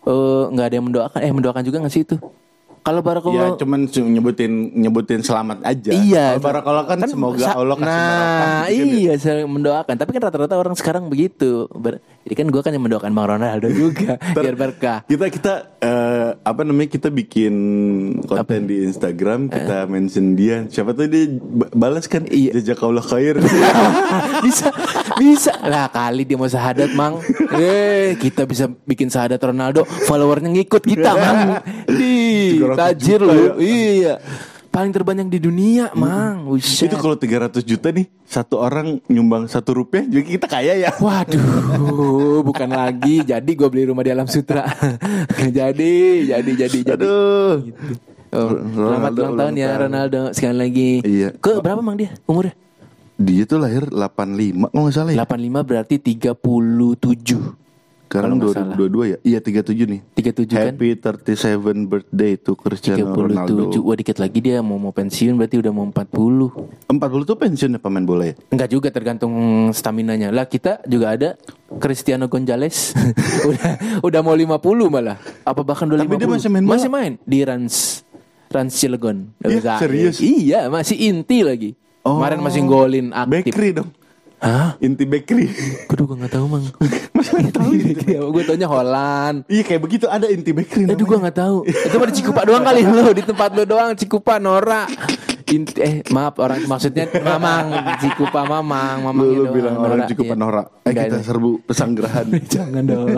eh, 0.02 0.42
nggak 0.50 0.66
ada 0.66 0.74
yang 0.74 0.86
mendoakan. 0.86 1.18
Eh 1.22 1.30
mendoakan 1.30 1.62
juga 1.62 1.78
nggak 1.78 1.94
sih 1.94 2.02
itu? 2.02 2.18
Kalau 2.82 2.98
Ya 2.98 3.06
barakallah 3.06 3.48
cuman 3.56 3.80
su- 3.86 4.02
nyebutin 4.04 4.50
nyebutin 4.74 5.22
selamat 5.22 5.62
aja. 5.62 5.90
Iya. 5.92 6.26
Kalau 6.34 6.42
Barakallah 6.42 6.84
kan, 6.84 6.98
semoga 7.04 7.38
sa- 7.40 7.54
Allah 7.54 7.76
kasih 7.76 7.86
Nah, 7.88 8.02
barokah, 8.02 8.50
gitu 8.66 8.74
kan 8.74 8.86
ya. 8.88 8.98
iya 8.98 9.12
saling 9.16 9.46
mendoakan. 9.48 9.94
Tapi 9.94 10.10
kan 10.10 10.22
rata-rata 10.24 10.54
orang 10.56 10.74
sekarang 10.74 11.06
begitu. 11.06 11.70
Ber- 11.70 12.02
Jadi 12.22 12.34
kan 12.36 12.46
gue 12.48 12.60
kan 12.60 12.70
yang 12.70 12.82
mendoakan 12.82 13.10
Bang 13.12 13.26
Ronaldo 13.28 13.66
juga 13.82 14.14
biar 14.14 14.54
berkah. 14.54 14.98
Kita 15.04 15.26
kita 15.26 15.52
eh, 15.76 16.28
apa 16.36 16.62
namanya 16.62 16.86
kita 16.88 17.08
bikin 17.08 17.54
konten 18.24 18.60
di 18.64 18.82
Instagram 18.84 19.46
kita 19.46 19.86
mention 19.86 20.34
dia 20.34 20.66
siapa 20.66 20.90
tuh 20.92 21.06
dia 21.06 21.26
ba- 21.34 21.70
balas 21.72 22.06
kan 22.06 22.22
Eh. 22.24 22.46
Iya. 22.46 22.50
jazakallah 22.56 23.02
khair 23.02 23.42
bisa 24.46 24.70
bisa 25.16 25.52
lah 25.62 25.86
kali 25.88 26.22
dia 26.22 26.34
mau 26.34 26.46
sahadat 26.46 26.90
mang 26.92 27.18
eh 27.52 28.14
kita 28.16 28.42
bisa 28.44 28.70
bikin 28.82 29.06
sahadat 29.08 29.38
Ronaldo 29.38 29.82
followernya 30.06 30.50
ngikut 30.52 30.82
kita 30.84 31.10
mang 31.12 31.40
di 31.92 32.14
300 32.31 32.31
tajir 32.74 33.20
juta 33.20 33.32
lu 33.32 33.42
ya. 33.42 33.52
iya 33.60 34.14
paling 34.72 34.88
terbanyak 34.88 35.28
di 35.28 35.38
dunia 35.38 35.92
mang 35.92 36.48
Buset. 36.48 36.88
itu 36.88 36.96
kalau 36.96 37.12
300 37.12 37.60
juta 37.60 37.92
nih 37.92 38.08
satu 38.24 38.56
orang 38.56 39.00
nyumbang 39.10 39.44
satu 39.44 39.76
rupiah 39.76 40.06
jadi 40.08 40.24
kita 40.40 40.46
kaya 40.48 40.72
ya 40.80 40.90
Waduh, 40.96 42.40
bukan 42.48 42.72
lagi. 42.72 43.20
Jadi 43.20 43.52
gue 43.52 43.68
beli 43.68 43.84
rumah 43.90 44.00
di 44.00 44.12
Alam 44.14 44.24
Sutra. 44.24 44.64
jadi, 45.36 45.92
jadi, 46.24 46.50
jadi, 46.56 46.78
jadi. 46.80 46.96
aduh 46.96 47.60
Oh, 48.32 48.48
selamat 48.48 49.12
ulang 49.12 49.36
tahun 49.36 49.54
ya. 49.60 49.70
Ronaldo 49.76 50.32
sekali 50.32 50.56
lagi. 50.56 50.90
Iya. 51.04 51.36
Ke 51.36 51.60
berapa 51.60 51.84
mang 51.84 52.00
dia 52.00 52.16
umurnya? 52.24 52.56
dia 53.22 53.42
tuh 53.46 53.58
lahir 53.62 53.86
85 53.86 54.72
kalau 54.72 54.82
nggak 54.88 54.94
salah 54.94 55.12
ya 55.14 55.22
85 55.24 55.68
berarti 55.68 55.94
37. 56.00 57.61
Sekarang 58.12 58.36
kalau 58.36 58.52
nggak 58.52 58.52
salah. 58.52 58.76
2022 58.76 59.08
ya 59.08 59.16
iya 59.24 59.38
37 59.40 59.88
nih 59.88 60.00
37 60.12 60.52
kan? 60.52 60.66
Happy 60.68 60.88
37 60.92 61.88
birthday 61.88 62.32
to 62.36 62.52
Cristiano 62.52 63.08
37. 63.08 63.24
Ronaldo 63.24 63.62
Wah 63.80 63.96
dikit 63.96 64.18
lagi 64.20 64.38
dia 64.38 64.60
mau 64.60 64.76
mau 64.76 64.92
pensiun 64.92 65.32
berarti 65.34 65.56
udah 65.56 65.72
mau 65.72 65.88
40. 65.88 66.92
40 66.92 66.92
tuh 67.24 67.36
pensiun 67.40 67.70
ya 67.72 67.80
pemain 67.80 68.04
bola 68.04 68.28
ya 68.28 68.34
Enggak 68.52 68.68
juga 68.68 68.88
tergantung 68.92 69.32
staminanya. 69.72 70.28
Lah 70.28 70.44
kita 70.44 70.84
juga 70.84 71.16
ada 71.16 71.28
Cristiano 71.80 72.28
Gonzalez. 72.28 72.92
udah 73.48 73.70
udah 74.04 74.20
mau 74.20 74.36
50 74.36 74.60
malah. 74.92 75.16
Apa 75.42 75.64
bahkan 75.64 75.88
udah 75.88 76.04
Tapi 76.04 76.14
50. 76.14 76.20
dia 76.20 76.28
masih 76.28 76.48
main 76.52 76.62
bola? 76.62 76.72
Masih 76.76 76.90
main 76.92 77.12
di 77.24 77.38
Rans 77.40 77.74
Rans 78.52 78.72
Cilegon. 78.76 79.32
Iya, 79.40 79.58
Udah- 79.64 79.80
serius? 79.80 80.16
Iya, 80.20 80.68
masih 80.68 80.96
inti 81.00 81.40
lagi. 81.40 81.70
Oh. 82.04 82.20
Kemarin 82.20 82.44
masih 82.44 82.60
golin 82.68 83.06
aktif. 83.14 83.48
Bakery 83.48 83.70
dong 83.72 83.88
Hah? 84.42 84.74
Inti 84.82 85.06
bakery. 85.06 85.46
Aduh 85.86 86.02
gue 86.02 86.16
gak 86.18 86.34
tahu 86.34 86.46
mang. 86.50 86.66
Masa 87.14 87.38
nggak 87.38 87.54
tahu? 87.54 87.70
Gue 88.34 88.42
taunya 88.42 88.66
Holland. 88.66 89.46
Iya 89.46 89.62
kayak 89.62 89.80
begitu. 89.80 90.10
Ada 90.10 90.26
inti 90.26 90.50
bakery 90.50 90.90
Aduh 90.90 91.06
gue 91.06 91.18
gak 91.22 91.38
tahu. 91.38 91.56
Itu 91.86 91.94
mah 91.94 92.06
di 92.10 92.14
Cikupa 92.18 92.42
doang 92.42 92.66
kali 92.66 92.82
lo. 92.82 93.14
Di 93.14 93.22
tempat 93.22 93.54
lo 93.54 93.62
doang 93.62 93.94
Cikupa 93.94 94.42
Nora. 94.42 94.90
Inti, 95.46 95.78
eh 95.78 96.00
maaf 96.10 96.40
orang 96.42 96.64
maksudnya 96.66 97.06
Mamang. 97.22 97.66
Cikupa 98.00 98.42
Mamang 98.42 99.04
Mamang 99.04 99.26
Lu, 99.30 99.46
lu 99.46 99.54
bilang 99.54 99.78
orang 99.78 100.10
cukup 100.10 100.34
Nora. 100.34 100.66
Eh 100.82 100.90
Enggak, 100.90 101.04
kita 101.06 101.16
enggak. 101.20 101.28
serbu 101.28 101.50
pesanggerahan. 101.62 102.26
Jangan 102.58 102.82
dong. 102.82 103.08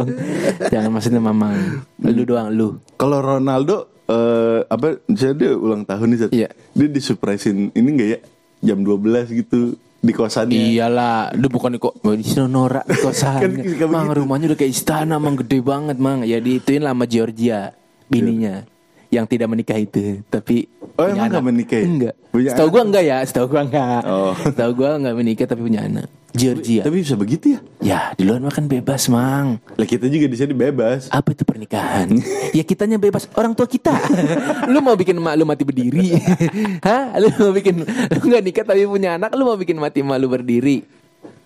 Jangan 0.68 0.90
maksudnya 0.92 1.20
Mamang. 1.24 1.56
Lu 2.04 2.22
doang 2.28 2.52
lu. 2.52 2.68
Kalau 3.00 3.24
Ronaldo 3.24 3.88
eh 4.04 4.60
apa 4.68 5.00
misalnya 5.08 5.36
dia 5.40 5.52
ulang 5.56 5.88
tahun 5.88 6.06
nih 6.12 6.18
Zat. 6.20 6.30
Iya. 6.36 6.48
Dia 6.76 6.88
disurprisein 6.92 7.72
ini 7.72 7.88
enggak 7.88 8.08
ya? 8.12 8.18
Jam 8.64 8.84
12 8.84 9.40
gitu 9.40 9.76
di 10.04 10.12
kosannya. 10.12 10.52
Iyalah, 10.52 11.32
lu 11.32 11.48
bukan 11.48 11.80
kok 11.80 11.96
di 12.04 12.20
sini 12.20 12.44
Nora 12.44 12.84
di 12.84 12.92
Kan 12.92 13.00
kosannya. 13.00 13.64
kayak 13.64 13.88
mang 13.88 14.12
rumahnya 14.12 14.52
udah 14.52 14.58
kayak 14.60 14.72
istana, 14.72 15.16
mang 15.16 15.34
gede 15.34 15.64
banget, 15.64 15.96
mang. 15.96 16.20
Ya 16.22 16.36
diituin 16.38 16.84
lah 16.84 16.92
sama 16.92 17.08
Georgia, 17.08 17.72
bininya. 18.06 18.68
yang 19.08 19.24
tidak 19.24 19.46
menikah 19.46 19.78
itu, 19.78 20.26
tapi 20.26 20.66
Oh, 20.94 21.06
punya 21.06 21.26
emang 21.26 21.30
nggak 21.30 21.46
menikah 21.46 21.78
ya? 21.78 21.86
Enggak. 21.86 22.14
Punya 22.30 22.48
Setahu 22.50 22.66
anak? 22.66 22.74
gua 22.74 22.82
enggak 22.84 23.04
ya, 23.04 23.16
setahu 23.22 23.46
gua 23.48 23.62
enggak. 23.62 24.02
Oh. 24.04 24.32
Setahu 24.36 24.70
gua 24.74 24.90
enggak 24.94 25.14
menikah 25.14 25.46
tapi 25.46 25.60
punya 25.62 25.80
anak. 25.82 26.06
Georgia. 26.34 26.82
Tapi 26.82 26.96
bisa 26.98 27.14
begitu 27.14 27.54
ya? 27.54 27.60
Ya, 27.78 28.00
di 28.18 28.26
luar 28.26 28.42
makan 28.42 28.66
bebas, 28.66 29.06
Mang. 29.06 29.62
Lah 29.78 29.86
kita 29.86 30.10
juga 30.10 30.26
di 30.26 30.34
sini 30.34 30.50
bebas. 30.50 31.06
Apa 31.14 31.30
itu 31.30 31.46
pernikahan? 31.46 32.10
ya 32.50 32.66
kitanya 32.66 32.98
bebas, 32.98 33.30
orang 33.38 33.54
tua 33.54 33.70
kita. 33.70 33.94
lu 34.74 34.82
mau 34.82 34.98
bikin 34.98 35.14
emak 35.14 35.34
lu 35.38 35.46
mati 35.46 35.62
berdiri? 35.62 36.10
Hah? 36.86 37.14
Lu 37.22 37.30
mau 37.38 37.54
bikin 37.54 37.86
lu 37.86 38.18
nggak 38.18 38.42
nikah 38.42 38.64
tapi 38.66 38.82
punya 38.82 39.14
anak, 39.14 39.30
lu 39.38 39.46
mau 39.46 39.54
bikin 39.54 39.78
mati 39.78 40.02
emak 40.02 40.18
lu 40.18 40.26
berdiri? 40.26 40.82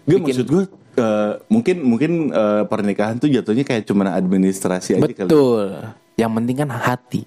Gak 0.08 0.24
maksud 0.24 0.48
gue 0.48 0.64
eh, 0.96 1.32
mungkin 1.52 1.76
mungkin 1.84 2.10
eh, 2.32 2.62
pernikahan 2.64 3.20
tuh 3.20 3.28
jatuhnya 3.28 3.68
kayak 3.68 3.84
cuma 3.84 4.08
administrasi 4.08 4.96
aja 4.96 5.04
kali. 5.04 5.28
Betul. 5.28 5.84
Yang 6.16 6.32
penting 6.32 6.56
kan 6.64 6.68
hati. 6.72 7.22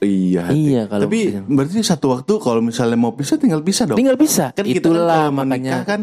Iya. 0.00 0.48
hati. 0.48 0.54
Iya, 0.54 0.82
kalau 0.86 1.02
Tapi 1.04 1.18
bisa. 1.28 1.40
berarti 1.44 1.82
satu 1.82 2.06
waktu 2.14 2.32
kalau 2.38 2.62
misalnya 2.62 2.94
mau 2.94 3.10
pisah 3.10 3.36
tinggal 3.36 3.60
pisah 3.60 3.90
dong. 3.90 3.98
Tinggal 3.98 4.14
bisa. 4.14 4.54
Kan 4.54 4.64
kita 4.70 4.86
Itulah 4.86 5.02
kan 5.02 5.34
kalau 5.34 5.34
makanya. 5.34 5.74
kan 5.82 6.02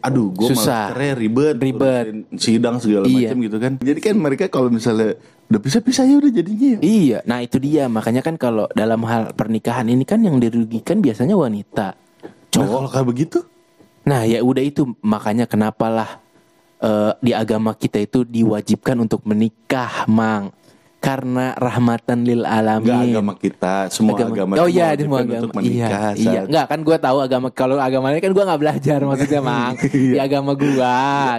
aduh 0.00 0.32
gue 0.32 0.48
malah 0.48 0.56
Susah. 0.56 0.84
cerai 0.96 1.12
ribet 1.12 1.56
Ribet. 1.60 2.04
sidang 2.40 2.80
segala 2.80 3.04
Iya. 3.04 3.30
macam 3.30 3.38
gitu 3.44 3.56
kan. 3.60 3.72
Jadi 3.84 4.00
kan 4.00 4.14
mereka 4.16 4.44
kalau 4.48 4.72
misalnya 4.72 5.20
udah 5.44 5.60
pisah-pisah 5.60 6.04
ya 6.08 6.16
udah 6.16 6.32
jadinya. 6.32 6.68
ya. 6.72 6.78
Iya, 6.80 7.18
nah 7.28 7.44
itu 7.44 7.60
dia. 7.60 7.84
Makanya 7.86 8.24
kan 8.24 8.40
kalau 8.40 8.64
dalam 8.72 9.04
hal 9.04 9.36
pernikahan 9.36 9.84
ini 9.86 10.02
kan 10.02 10.24
yang 10.24 10.40
dirugikan 10.40 11.04
biasanya 11.04 11.36
wanita. 11.36 11.92
Nah, 12.56 12.66
kalau 12.66 12.88
kayak 12.88 13.06
begitu 13.06 13.38
Nah 14.04 14.28
ya 14.28 14.44
udah 14.44 14.60
itu 14.60 14.84
makanya 15.00 15.48
kenapalah 15.48 16.20
eh, 16.76 17.12
di 17.20 17.32
agama 17.32 17.72
kita 17.72 17.96
itu 17.98 18.20
diwajibkan 18.24 19.00
untuk 19.00 19.24
menikah, 19.24 20.04
mang. 20.04 20.52
Karena 21.04 21.52
rahmatan 21.54 22.18
lil 22.20 22.42
alamin. 22.42 22.88
Enggak 22.88 23.12
agama 23.12 23.32
kita, 23.36 23.74
semua 23.88 24.16
agama, 24.16 24.52
oh 24.56 24.64
itu 24.64 24.74
iya, 24.74 24.86
semua 24.96 25.18
agama. 25.20 25.36
untuk 25.38 25.52
menikah. 25.54 25.84
iya, 25.84 26.00
iya. 26.16 26.40
Sat. 26.40 26.48
Enggak 26.48 26.66
kan 26.66 26.78
gue 26.80 26.96
tahu 26.98 27.18
agama 27.20 27.46
kalau 27.48 27.76
agama 27.76 28.06
lain 28.08 28.18
kan 28.18 28.32
gue 28.32 28.44
nggak 28.44 28.60
belajar 28.60 28.98
maksudnya, 29.00 29.40
mang. 29.46 29.74
di 29.84 30.18
agama 30.18 30.52
gue 30.54 30.94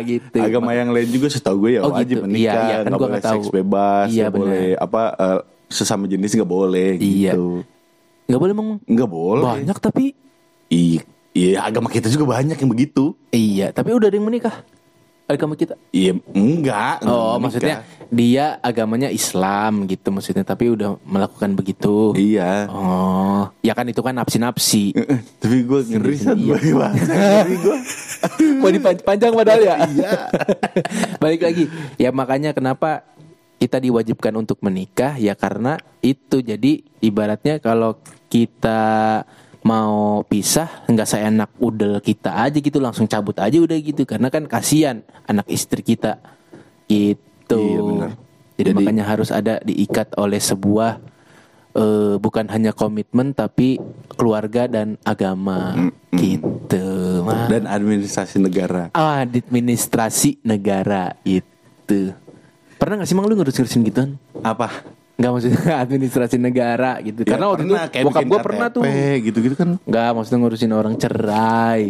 gitu. 0.07 0.37
Iya. 0.37 0.45
Agama 0.45 0.69
yang 0.71 0.89
lain 0.89 1.09
juga 1.09 1.27
setahu 1.27 1.57
gue 1.61 1.71
ya 1.75 1.81
Oh, 1.81 1.89
wajib 1.89 2.15
gitu. 2.15 2.23
menikah, 2.23 2.41
Iya, 2.45 2.53
iya, 2.53 2.75
kan 2.77 2.85
nggak 2.87 2.99
gua 2.99 3.09
boleh 3.09 3.23
tahu. 3.23 3.33
seks 3.35 3.47
bebas, 3.49 4.07
Iya, 4.07 4.25
boleh 4.29 4.65
apa 4.75 5.01
eh, 5.11 5.39
sesama 5.67 6.05
jenis 6.05 6.31
nggak 6.31 6.51
boleh 6.51 6.89
Iya. 6.95 7.33
gitu. 7.33 7.47
Nggak 8.25 8.39
boleh 8.39 8.53
mang. 8.53 8.69
Nggak 8.83 9.09
boleh. 9.09 9.45
Banyak 9.59 9.77
tapi 9.79 10.05
Iya, 10.67 11.01
iya 11.31 11.61
agama 11.61 11.87
kita 11.87 12.05
juga 12.07 12.25
banyak 12.31 12.55
yang 12.55 12.69
begitu. 12.69 13.13
iya. 13.29 13.69
Tapi 13.69 13.89
udah 13.91 14.07
ada 14.07 14.15
yang 14.15 14.25
menikah. 14.25 14.61
Agama 15.25 15.57
kita. 15.57 15.73
Iya, 15.89 16.21
enggak. 16.37 17.01
Oh, 17.01 17.33
enggak 17.33 17.41
maksudnya 17.41 17.75
dia 18.13 18.61
agamanya 18.61 19.09
Islam 19.09 19.89
gitu 19.89 20.13
maksudnya, 20.13 20.45
tapi 20.45 20.69
udah 20.69 21.01
melakukan 21.01 21.57
begitu. 21.57 22.13
Iya. 22.13 22.69
Oh, 22.69 23.49
ya 23.65 23.73
kan 23.73 23.89
itu 23.89 24.05
kan 24.05 24.13
napsi-napsi. 24.13 24.93
Eh, 24.93 25.19
Tapi 25.41 25.65
gue 25.65 25.79
ngeri 25.97 26.17
Sat, 26.21 26.37
Iya. 26.37 26.55
gue. 26.61 27.77
Mau 28.61 28.69
dipanjang 28.69 29.33
padahal 29.33 29.61
ya. 29.61 29.75
Iya. 29.97 30.11
Balik 31.23 31.41
lagi. 31.41 31.65
Ya 31.97 32.13
makanya 32.13 32.53
kenapa 32.53 33.01
kita 33.57 33.81
diwajibkan 33.81 34.33
untuk 34.37 34.61
menikah 34.61 35.17
ya 35.17 35.33
karena 35.33 35.81
itu. 36.05 36.45
Jadi 36.45 36.85
ibaratnya 37.01 37.57
kalau 37.57 37.97
kita 38.29 39.23
mau 39.65 40.21
pisah 40.29 40.85
nggak 40.85 41.09
seenak 41.09 41.49
udel 41.57 41.97
kita 41.97 42.37
aja 42.37 42.61
gitu 42.61 42.77
langsung 42.77 43.09
cabut 43.09 43.33
aja 43.41 43.57
udah 43.57 43.73
gitu 43.81 44.05
karena 44.05 44.29
kan 44.29 44.45
kasihan 44.45 45.01
anak 45.25 45.49
istri 45.49 45.81
kita 45.81 46.21
gitu. 46.85 47.57
Iya, 47.57 47.81
benar. 47.81 48.11
Jadi, 48.55 48.69
Jadi- 48.71 48.77
makanya 48.77 49.03
harus 49.09 49.33
ada 49.33 49.57
diikat 49.65 50.13
oleh 50.21 50.37
sebuah 50.37 51.01
eh, 51.75 52.15
bukan 52.15 52.47
hanya 52.55 52.71
komitmen 52.71 53.35
tapi 53.35 53.81
keluarga 54.15 54.63
dan 54.63 54.95
agama 55.03 55.75
gitu. 56.15 57.19
Mah. 57.25 57.51
Dan 57.51 57.67
administrasi 57.67 58.39
negara. 58.39 58.93
Ah, 58.95 59.19
administrasi 59.27 60.39
negara 60.39 61.19
itu. 61.27 62.15
Pernah 62.79 63.03
gak 63.03 63.07
sih 63.11 63.15
mang 63.17 63.27
lu 63.27 63.35
ngurus-ngurusin 63.35 63.83
gituan? 63.91 64.15
Apa? 64.39 64.71
Enggak 65.15 65.31
maksudnya 65.31 65.59
administrasi 65.87 66.35
negara 66.35 66.99
gitu. 66.99 67.23
Ya, 67.23 67.35
Karena 67.35 67.45
waktu 67.51 67.63
pernah, 67.63 67.83
itu 67.87 67.91
kayak 67.95 68.05
bokap 68.05 68.23
gue 68.27 68.39
pernah 68.43 68.67
tuh. 68.67 68.83
Gitu-gitu 69.23 69.55
kan. 69.55 69.69
Enggak, 69.79 70.09
maksudnya 70.11 70.39
ngurusin 70.43 70.71
orang 70.75 70.95
cerai. 70.99 71.83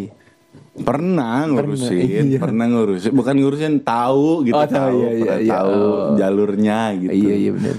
Pernah 0.75 1.47
ngurusin, 1.47 2.35
iya. 2.35 2.39
pernah 2.39 2.67
ngurusin, 2.67 3.15
bukan 3.15 3.35
ngurusin 3.39 3.79
tahu 3.79 4.43
gitu, 4.43 4.59
Oh, 4.59 4.67
tahu, 4.67 5.07
iya, 5.07 5.11
iya, 5.15 5.23
pernah 5.23 5.39
iya. 5.39 5.53
tahu 5.55 5.71
Oh. 5.71 6.15
jalurnya 6.19 6.79
gitu. 6.99 7.11
Iya, 7.15 7.33
iya 7.39 7.51
benar. 7.55 7.75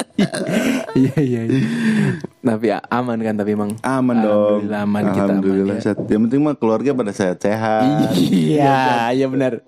Iya 0.90 1.14
iya. 1.22 1.40
iya. 1.46 1.60
Tapi 2.40 2.66
a- 2.72 2.84
aman 2.90 3.18
kan 3.20 3.34
tapi 3.36 3.50
emang. 3.54 3.70
Aman 3.84 4.16
dong. 4.20 4.66
Alhamdulillah 4.66 4.80
aman 4.82 5.02
kita 5.02 5.10
aman, 5.10 5.20
Alhamdulillah. 5.20 5.76
ya. 5.78 5.92
Yang 6.08 6.20
penting 6.26 6.40
mah 6.40 6.54
keluarga 6.56 6.90
pada 6.96 7.12
sehat-sehat. 7.12 7.82
Iya, 8.16 9.12
iya 9.14 9.26
benar. 9.28 9.60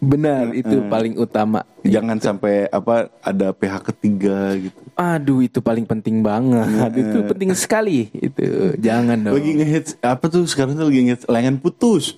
Benar 0.00 0.44
itu 0.56 0.76
paling 0.88 1.14
utama. 1.20 1.62
Jangan 1.86 2.18
sampai 2.18 2.66
apa 2.68 3.12
ada 3.22 3.54
pihak 3.54 3.82
ketiga 3.94 4.56
gitu. 4.58 4.78
Aduh 4.96 5.44
itu 5.44 5.60
paling 5.60 5.84
penting 5.84 6.24
banget. 6.24 6.90
Itu 6.96 7.18
penting 7.28 7.52
sekali. 7.52 8.08
Itu 8.10 8.74
jangan 8.80 9.28
dong. 9.28 9.34
Lagi 9.36 9.50
ngehits 9.54 9.90
apa 10.00 10.24
tuh 10.26 10.48
sekarang 10.48 10.74
tuh 10.74 10.88
lagi 10.88 11.00
ngehits 11.04 11.24
lengan 11.28 11.60
putus. 11.60 12.16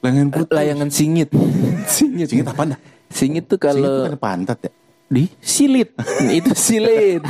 Lengan 0.00 0.28
putus. 0.32 0.52
layangan 0.52 0.88
singit. 0.92 1.28
singit. 1.96 2.28
Singit 2.28 2.46
apa 2.48 2.76
dah? 2.76 2.78
Singit 3.10 3.44
tuh 3.50 3.58
Singit 3.58 3.74
kalau 3.74 4.06
bukan 4.06 4.20
pantat 4.20 4.58
ya? 4.62 4.70
Di 5.10 5.26
silit. 5.42 5.90
itu 6.38 6.54
silit. 6.54 7.20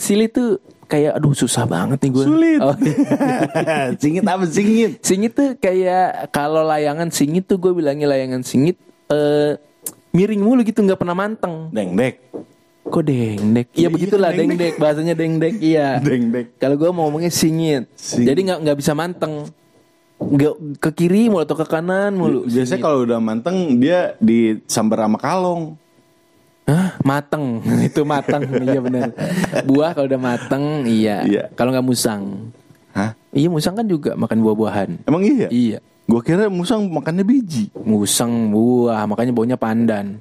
silit 0.00 0.32
tuh 0.32 0.56
kayak 0.88 1.20
aduh 1.20 1.36
susah 1.36 1.68
banget 1.68 2.00
nih 2.00 2.10
gue. 2.16 2.24
Sulit. 2.24 2.60
Oh, 2.64 2.74
singit 4.02 4.24
apa 4.24 4.44
singit? 4.48 5.04
singit 5.04 5.32
tuh 5.36 5.52
kayak 5.60 6.32
kalau 6.32 6.64
layangan 6.64 7.12
singit 7.12 7.44
tuh 7.44 7.60
gue 7.60 7.76
bilangnya 7.76 8.08
layangan 8.08 8.40
singit 8.40 8.80
eh 9.12 9.60
miring 10.16 10.40
mulu 10.40 10.64
gitu 10.64 10.80
nggak 10.80 10.96
pernah 10.96 11.12
manteng. 11.12 11.68
Dengdek. 11.68 12.24
Kok 12.88 13.04
dengdek? 13.04 13.68
Iya 13.76 13.80
Iya, 13.84 13.88
begitulah 13.92 14.30
dengdek. 14.32 14.48
dengdek 14.48 14.74
bahasanya 14.80 15.14
dengdek 15.14 15.54
iya. 15.60 16.00
Dengdek. 16.00 16.56
Kalau 16.56 16.80
gue 16.80 16.88
mau 16.88 17.12
ngomongnya 17.12 17.28
singit. 17.28 17.92
Singit. 17.92 18.32
Jadi 18.32 18.40
nggak 18.48 18.58
nggak 18.64 18.76
bisa 18.80 18.92
manteng. 18.96 19.52
Nggak 20.18 20.54
ke 20.80 20.90
kiri 20.96 21.28
mulu 21.28 21.44
atau 21.44 21.54
ke 21.60 21.68
kanan 21.68 22.16
mulu. 22.16 22.48
Biasanya 22.48 22.80
kalau 22.80 23.04
udah 23.04 23.20
manteng 23.20 23.76
dia 23.76 24.16
disambar 24.16 25.04
sama 25.04 25.20
kalong. 25.20 25.76
Hah? 26.68 27.00
Mateng. 27.00 27.64
Itu 27.88 28.04
mateng. 28.04 28.44
iya 28.60 28.76
benar. 28.76 29.16
Buah 29.64 29.96
kalau 29.96 30.04
udah 30.04 30.20
mateng 30.20 30.84
iya. 30.84 31.24
Iya. 31.24 31.42
Kalau 31.56 31.72
nggak 31.72 31.86
musang. 31.86 32.52
Hah? 32.92 33.16
Iya 33.32 33.48
musang 33.48 33.72
kan 33.72 33.88
juga 33.88 34.12
makan 34.20 34.44
buah-buahan. 34.44 35.08
Emang 35.08 35.24
iya? 35.24 35.48
Iya. 35.48 35.78
Gue 36.04 36.20
kira 36.20 36.52
musang 36.52 36.84
makannya 36.92 37.24
biji. 37.24 37.72
Musang 37.72 38.52
buah 38.52 39.08
makanya 39.08 39.32
baunya 39.32 39.56
pandan. 39.56 40.20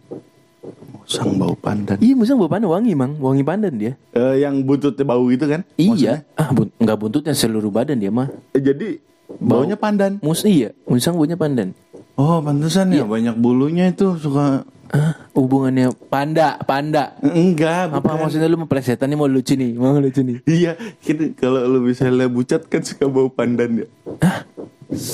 Musang 1.03 1.35
bau 1.35 1.55
pandan. 1.55 1.99
Iya 1.99 2.15
musang 2.15 2.39
bau 2.39 2.47
pandan 2.47 2.71
wangi 2.71 2.95
mang. 2.95 3.19
Wangi 3.19 3.43
pandan 3.43 3.75
dia. 3.75 3.93
Eh, 4.15 4.43
yang 4.43 4.63
buntutnya 4.63 5.03
bau 5.03 5.27
itu 5.27 5.43
kan? 5.47 5.67
Iya. 5.75 6.23
Ah 6.39 6.55
bun 6.55 6.71
nggak 6.79 6.97
buntutnya 6.99 7.35
seluruh 7.35 7.71
badan 7.71 7.99
dia 7.99 8.11
mah. 8.11 8.31
Eh, 8.55 8.63
jadi 8.63 9.03
baunya 9.39 9.75
pandan. 9.75 10.23
Mus 10.23 10.47
iya. 10.47 10.71
Musang 10.87 11.19
baunya 11.19 11.35
pandan. 11.35 11.75
Oh, 12.17 12.41
pantesan 12.41 12.89
ya 12.89 13.05
banyak 13.05 13.37
bulunya 13.37 13.93
itu 13.93 14.17
suka 14.17 14.65
Ah, 14.87 15.13
hubungannya 15.33 15.91
panda, 16.07 16.55
panda. 16.63 17.15
enggak, 17.19 17.91
Apa 17.91 17.99
bukan. 17.99 18.15
maksudnya 18.23 18.47
lu 18.47 18.57
mau 18.57 18.69
plesetan 18.69 19.11
nih 19.11 19.17
mau 19.17 19.27
lucu 19.27 19.53
nih, 19.53 19.75
mau 19.75 19.95
lucu 19.95 20.23
nih. 20.23 20.39
Iya, 20.43 20.79
gitu. 21.03 21.35
kalau 21.35 21.67
lu 21.67 21.83
misalnya 21.83 22.27
bucat 22.27 22.63
kan 22.65 22.79
suka 22.79 23.05
bau 23.05 23.27
pandan 23.27 23.83
ya. 23.83 23.87
Hah? 24.23 24.47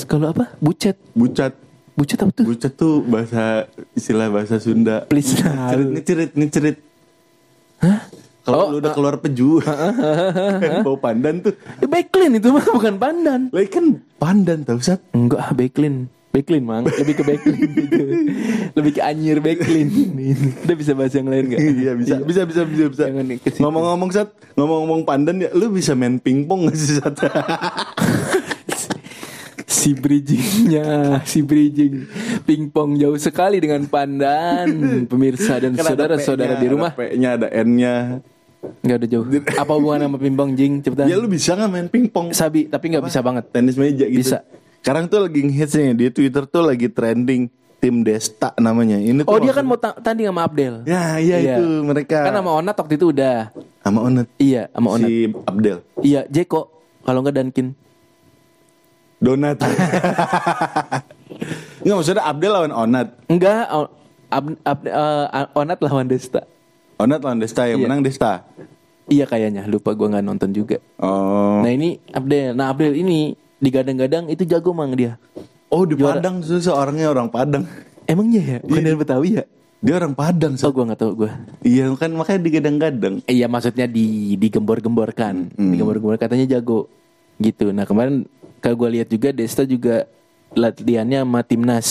Kalau 0.06 0.30
apa? 0.30 0.54
Bucet. 0.62 0.94
Bucat. 1.12 1.52
Bucet 1.94 2.18
apa 2.18 2.30
tuh? 2.30 2.44
Bucat 2.46 2.72
tuh 2.74 3.02
bahasa 3.02 3.66
istilah 3.94 4.30
bahasa 4.30 4.58
Sunda. 4.58 5.06
Please. 5.06 5.34
Cerit 5.38 5.88
nih 5.90 6.02
cerit 6.02 6.30
nih 6.34 6.48
cerit. 6.48 6.76
Hah? 7.82 8.00
Kalau 8.44 8.56
Oh, 8.60 8.66
lu 8.70 8.76
udah 8.76 8.92
keluar 8.92 9.16
peju, 9.16 9.56
kan 10.62 10.84
bau 10.84 11.00
pandan 11.00 11.40
tuh. 11.40 11.56
Eh, 11.80 11.88
Backlin 11.88 12.36
itu 12.36 12.52
mah 12.52 12.60
bukan 12.62 13.00
pandan. 13.00 13.48
Lagi 13.48 13.72
kan 13.72 13.98
pandan 14.20 14.62
tau 14.62 14.76
Sat. 14.78 15.00
Enggak, 15.10 15.40
ah, 15.40 15.50
Backlin. 16.34 16.62
Mang. 16.66 16.82
Lebih 16.82 17.14
ke 17.14 17.22
Backlin 17.22 17.58
gitu. 17.62 18.04
Lebih 18.82 18.90
ke 18.98 19.00
anjir 19.06 19.38
Backlin. 19.38 19.88
Udah 20.66 20.76
bisa 20.76 20.92
bahasa 20.98 21.22
yang 21.22 21.30
lain 21.30 21.44
gak? 21.54 21.60
Iya 21.62 21.92
bisa, 21.94 22.14
bisa, 22.26 22.42
bisa, 22.42 22.62
bisa, 22.66 22.84
bisa. 22.90 23.04
Situ. 23.06 23.62
Ngomong-ngomong 23.62 24.10
Sat, 24.10 24.34
ngomong-ngomong 24.58 25.06
pandan 25.06 25.38
ya, 25.38 25.54
lu 25.54 25.70
bisa 25.70 25.94
main 25.94 26.18
pingpong 26.18 26.66
gak 26.66 26.76
sih 26.76 26.98
Sat? 26.98 27.14
Si 29.84 29.92
bridgingnya, 29.92 31.20
si 31.28 31.44
bridging 31.44 32.08
pingpong 32.48 32.96
jauh 32.96 33.20
sekali 33.20 33.60
dengan 33.60 33.84
pandan. 33.84 35.04
Pemirsa 35.04 35.60
dan 35.60 35.76
Kan 35.76 35.92
saudara-saudara 35.92 36.56
di 36.56 36.72
rumah. 36.72 36.96
P-nya, 36.96 37.36
ada 37.36 37.52
N-nya. 37.52 38.24
Nggak 38.80 38.96
ada 38.96 39.06
jauh. 39.12 39.26
Apa 39.60 39.72
hubungan 39.76 40.08
sama 40.08 40.16
pingpong 40.16 40.56
jing? 40.56 40.80
Cepetan. 40.80 41.04
Ya 41.04 41.20
lu 41.20 41.28
bisa 41.28 41.52
gak 41.52 41.68
main 41.68 41.92
pingpong? 41.92 42.32
Sabi, 42.32 42.64
tapi 42.72 42.96
nggak 42.96 43.04
bisa 43.04 43.20
banget. 43.20 43.44
Tenis 43.52 43.76
meja 43.76 44.08
gitu. 44.08 44.24
Bisa. 44.24 44.40
Sekarang 44.84 45.08
tuh 45.08 45.24
lagi 45.24 45.40
ngehits 45.40 45.72
nih 45.72 45.96
di 45.96 46.06
Twitter 46.12 46.44
tuh 46.44 46.60
lagi 46.60 46.86
trending 46.86 47.48
tim 47.80 48.04
Desta 48.04 48.52
namanya. 48.54 49.00
Ini 49.00 49.24
tuh 49.24 49.32
Oh 49.32 49.40
dia 49.40 49.48
kan 49.50 49.64
mau 49.64 49.76
ta- 49.76 49.96
tanding 49.96 50.28
sama 50.28 50.44
Abdel. 50.44 50.84
Ya, 50.84 51.16
iya, 51.16 51.36
Iya. 51.40 51.56
itu 51.56 51.64
mereka. 51.80 52.20
Kan 52.20 52.36
sama 52.36 52.52
Onat 52.52 52.76
waktu 52.76 52.94
itu 52.94 53.08
udah. 53.08 53.48
sama 53.80 53.98
Onet. 54.02 54.28
Iya 54.36 54.68
sama 54.70 54.88
Onat. 54.92 55.08
Si 55.08 55.14
Abdel. 55.42 55.78
Iya 55.98 56.20
Jeko. 56.28 56.68
Kalau 57.00 57.24
nggak 57.24 57.32
Dankin. 57.34 57.72
Donat. 59.18 59.56
Enggak 61.80 61.94
maksudnya 61.94 62.22
Abdel 62.22 62.52
lawan 62.52 62.72
Onat. 62.74 63.08
Enggak. 63.26 63.64
Ab- 64.28 64.60
Ab- 64.62 64.84
eh, 64.84 65.26
Onat 65.54 65.78
lawan 65.80 66.04
Desta. 66.06 66.44
Onat 66.96 67.20
lawan 67.20 67.40
Desta 67.40 67.64
yang 67.64 67.80
Iya. 67.80 67.84
menang 67.84 68.04
Desta. 68.04 68.44
Iya 69.06 69.24
kayaknya. 69.24 69.64
Lupa 69.64 69.92
gua 69.92 70.08
nggak 70.10 70.24
nonton 70.24 70.52
juga. 70.52 70.76
Oh. 70.96 71.60
Nah 71.60 71.70
ini 71.70 72.00
Abdel. 72.06 72.52
Nah 72.52 72.68
Abdel 72.68 72.92
ini 72.94 73.32
digadang-gadang 73.62 74.30
itu 74.30 74.42
jago 74.48 74.74
mang 74.74 74.94
dia. 74.94 75.18
Oh 75.70 75.86
di 75.86 75.98
Juara. 75.98 76.18
Padang 76.18 76.42
tuh 76.42 76.60
seorangnya 76.60 77.10
orang 77.10 77.28
Padang. 77.30 77.64
Emangnya 78.04 78.42
ya? 78.42 78.58
Bukan 78.62 78.82
dari 78.84 78.98
Betawi 78.98 79.30
ya? 79.40 79.44
Dia 79.84 79.94
orang 80.00 80.14
Padang. 80.16 80.54
Oh 80.58 80.70
so. 80.70 80.74
gua 80.74 80.84
nggak 80.92 81.00
tahu 81.00 81.12
gua. 81.24 81.30
Iya 81.64 81.90
kan 81.94 82.10
makanya 82.12 82.40
digadang-gadang. 82.44 83.14
Iya 83.26 83.46
maksudnya 83.46 83.86
di 83.88 84.36
digembor-gemborkan, 84.36 85.54
digembor-gembor 85.56 86.18
katanya 86.18 86.58
jago 86.58 86.90
gitu. 87.38 87.70
Nah 87.74 87.88
kemarin 87.88 88.26
kalau 88.64 88.80
gue 88.80 88.96
lihat 89.00 89.08
juga 89.12 89.28
Desta 89.28 89.68
juga 89.68 90.08
latihannya 90.56 91.20
sama 91.20 91.40
timnas 91.44 91.86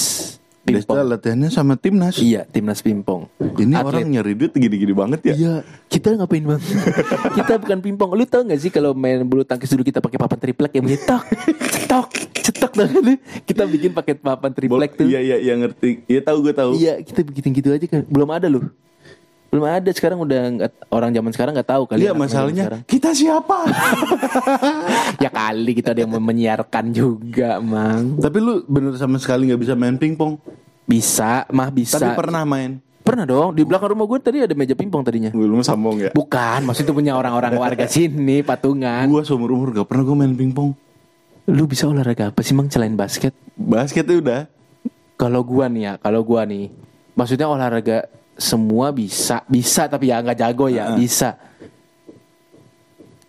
Desta 0.64 0.96
pimpong. 0.96 1.12
latihannya 1.12 1.50
sama 1.52 1.76
timnas. 1.76 2.16
Iya 2.16 2.48
timnas 2.48 2.80
pimpong. 2.80 3.28
Ini 3.36 3.76
Atlet. 3.76 3.84
orang 3.84 4.08
nyari 4.16 4.32
duit 4.32 4.56
gini-gini 4.56 4.96
banget 4.96 5.20
ya. 5.28 5.36
Iya 5.36 5.54
kita 5.92 6.16
ngapain 6.16 6.40
bang? 6.40 6.62
kita 7.44 7.54
bukan 7.60 7.80
pimpong. 7.84 8.16
Lu 8.16 8.24
tau 8.24 8.48
gak 8.48 8.64
sih 8.64 8.72
kalau 8.72 8.96
main 8.96 9.28
bulu 9.28 9.44
tangkis 9.44 9.68
dulu 9.76 9.84
kita 9.84 10.00
pakai 10.00 10.16
papan 10.16 10.40
triplek 10.40 10.72
yang 10.80 10.88
bunyi 10.88 11.04
tok, 11.04 11.24
cetok, 11.68 12.08
cetok 12.32 12.72
lu? 12.80 12.86
Kita 13.44 13.68
bikin 13.68 13.92
pakai 13.92 14.16
papan 14.16 14.56
triplek 14.56 14.96
tuh. 14.96 15.04
Iya 15.04 15.20
iya 15.20 15.38
iya 15.44 15.54
ngerti. 15.60 16.08
Iya 16.08 16.24
tahu 16.24 16.48
gue 16.48 16.54
tahu. 16.56 16.72
Iya 16.80 17.04
kita 17.04 17.28
bikin 17.28 17.52
gitu 17.60 17.70
aja 17.76 17.84
kan. 17.84 18.08
Belum 18.08 18.32
ada 18.32 18.48
loh. 18.48 18.64
Belum 19.54 19.70
ada 19.70 19.86
sekarang 19.94 20.18
udah 20.18 20.66
orang 20.90 21.14
zaman 21.14 21.30
sekarang 21.30 21.54
nggak 21.54 21.70
tahu 21.70 21.84
kali. 21.86 22.02
Iya 22.02 22.18
zaman 22.18 22.26
masalahnya 22.26 22.66
kita 22.90 23.14
siapa? 23.14 23.70
ya 25.24 25.30
kali 25.30 25.78
kita 25.78 25.94
ada 25.94 26.02
yang 26.02 26.18
menyiarkan 26.18 26.90
juga, 26.90 27.62
Mang. 27.62 28.18
Tapi 28.18 28.38
lu 28.42 28.66
bener 28.66 28.98
sama 28.98 29.22
sekali 29.22 29.54
nggak 29.54 29.62
bisa 29.62 29.78
main 29.78 29.94
pingpong. 30.02 30.42
Bisa, 30.90 31.46
mah 31.54 31.70
bisa. 31.70 32.02
Tapi 32.02 32.18
pernah 32.18 32.42
main. 32.50 32.82
Pernah 33.06 33.30
dong, 33.30 33.54
di 33.54 33.62
belakang 33.62 33.94
rumah 33.94 34.10
gue 34.10 34.18
tadi 34.26 34.42
ada 34.42 34.58
meja 34.58 34.74
pingpong 34.74 35.06
tadinya. 35.06 35.30
Gue 35.30 35.46
lu 35.46 35.62
sambung 35.62 36.02
ya. 36.02 36.10
Bukan, 36.18 36.66
maksudnya 36.66 36.90
punya 36.90 37.14
orang-orang 37.14 37.54
warga 37.54 37.86
sini, 37.94 38.42
patungan. 38.42 39.06
Gue 39.06 39.22
seumur 39.22 39.54
umur 39.54 39.70
gak 39.70 39.86
pernah 39.86 40.02
gue 40.02 40.18
main 40.18 40.34
pingpong. 40.34 40.74
Lu 41.54 41.70
bisa 41.70 41.86
olahraga 41.86 42.34
apa 42.34 42.42
sih, 42.42 42.58
Mang, 42.58 42.74
selain 42.74 42.98
basket? 42.98 43.38
Basketnya 43.54 44.18
udah. 44.18 44.42
Kalau 45.14 45.46
gua 45.46 45.70
nih 45.70 45.84
ya, 45.86 45.94
kalau 46.02 46.26
gua 46.26 46.42
nih, 46.48 46.74
maksudnya 47.14 47.46
olahraga 47.46 48.10
semua 48.36 48.90
bisa, 48.90 49.42
bisa 49.46 49.86
tapi 49.86 50.10
ya 50.10 50.20
nggak 50.20 50.40
jago 50.40 50.68
ya, 50.68 50.94
bisa. 50.98 51.38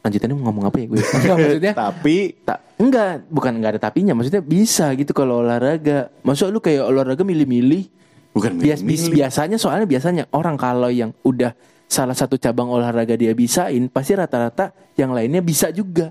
Lanjutannya 0.04 0.36
mau 0.36 0.52
ngomong 0.52 0.64
apa 0.68 0.76
ya 0.80 0.86
gue? 0.92 1.00
Enggak, 1.16 1.36
maksudnya 1.40 1.72
Tapi 1.72 2.16
tak 2.44 2.58
enggak, 2.76 3.24
bukan 3.32 3.52
enggak 3.56 3.70
ada 3.76 3.80
tapinya, 3.88 4.12
maksudnya 4.12 4.44
bisa 4.44 4.92
gitu 4.98 5.16
kalau 5.16 5.40
olahraga. 5.40 6.12
Maksud 6.20 6.52
lu 6.52 6.60
kayak 6.60 6.84
olahraga 6.84 7.24
milih-milih 7.24 7.88
bukan 8.36 8.58
Bias, 8.60 8.82
bis- 8.84 9.08
milih. 9.08 9.24
biasanya 9.24 9.56
soalnya 9.56 9.86
biasanya 9.88 10.28
orang 10.34 10.58
kalau 10.60 10.90
yang 10.90 11.14
udah 11.24 11.54
salah 11.86 12.12
satu 12.12 12.34
cabang 12.36 12.66
olahraga 12.68 13.14
dia 13.14 13.30
bisain 13.32 13.86
pasti 13.88 14.12
rata-rata 14.18 14.74
yang 14.98 15.14
lainnya 15.14 15.38
bisa 15.40 15.70
juga 15.70 16.10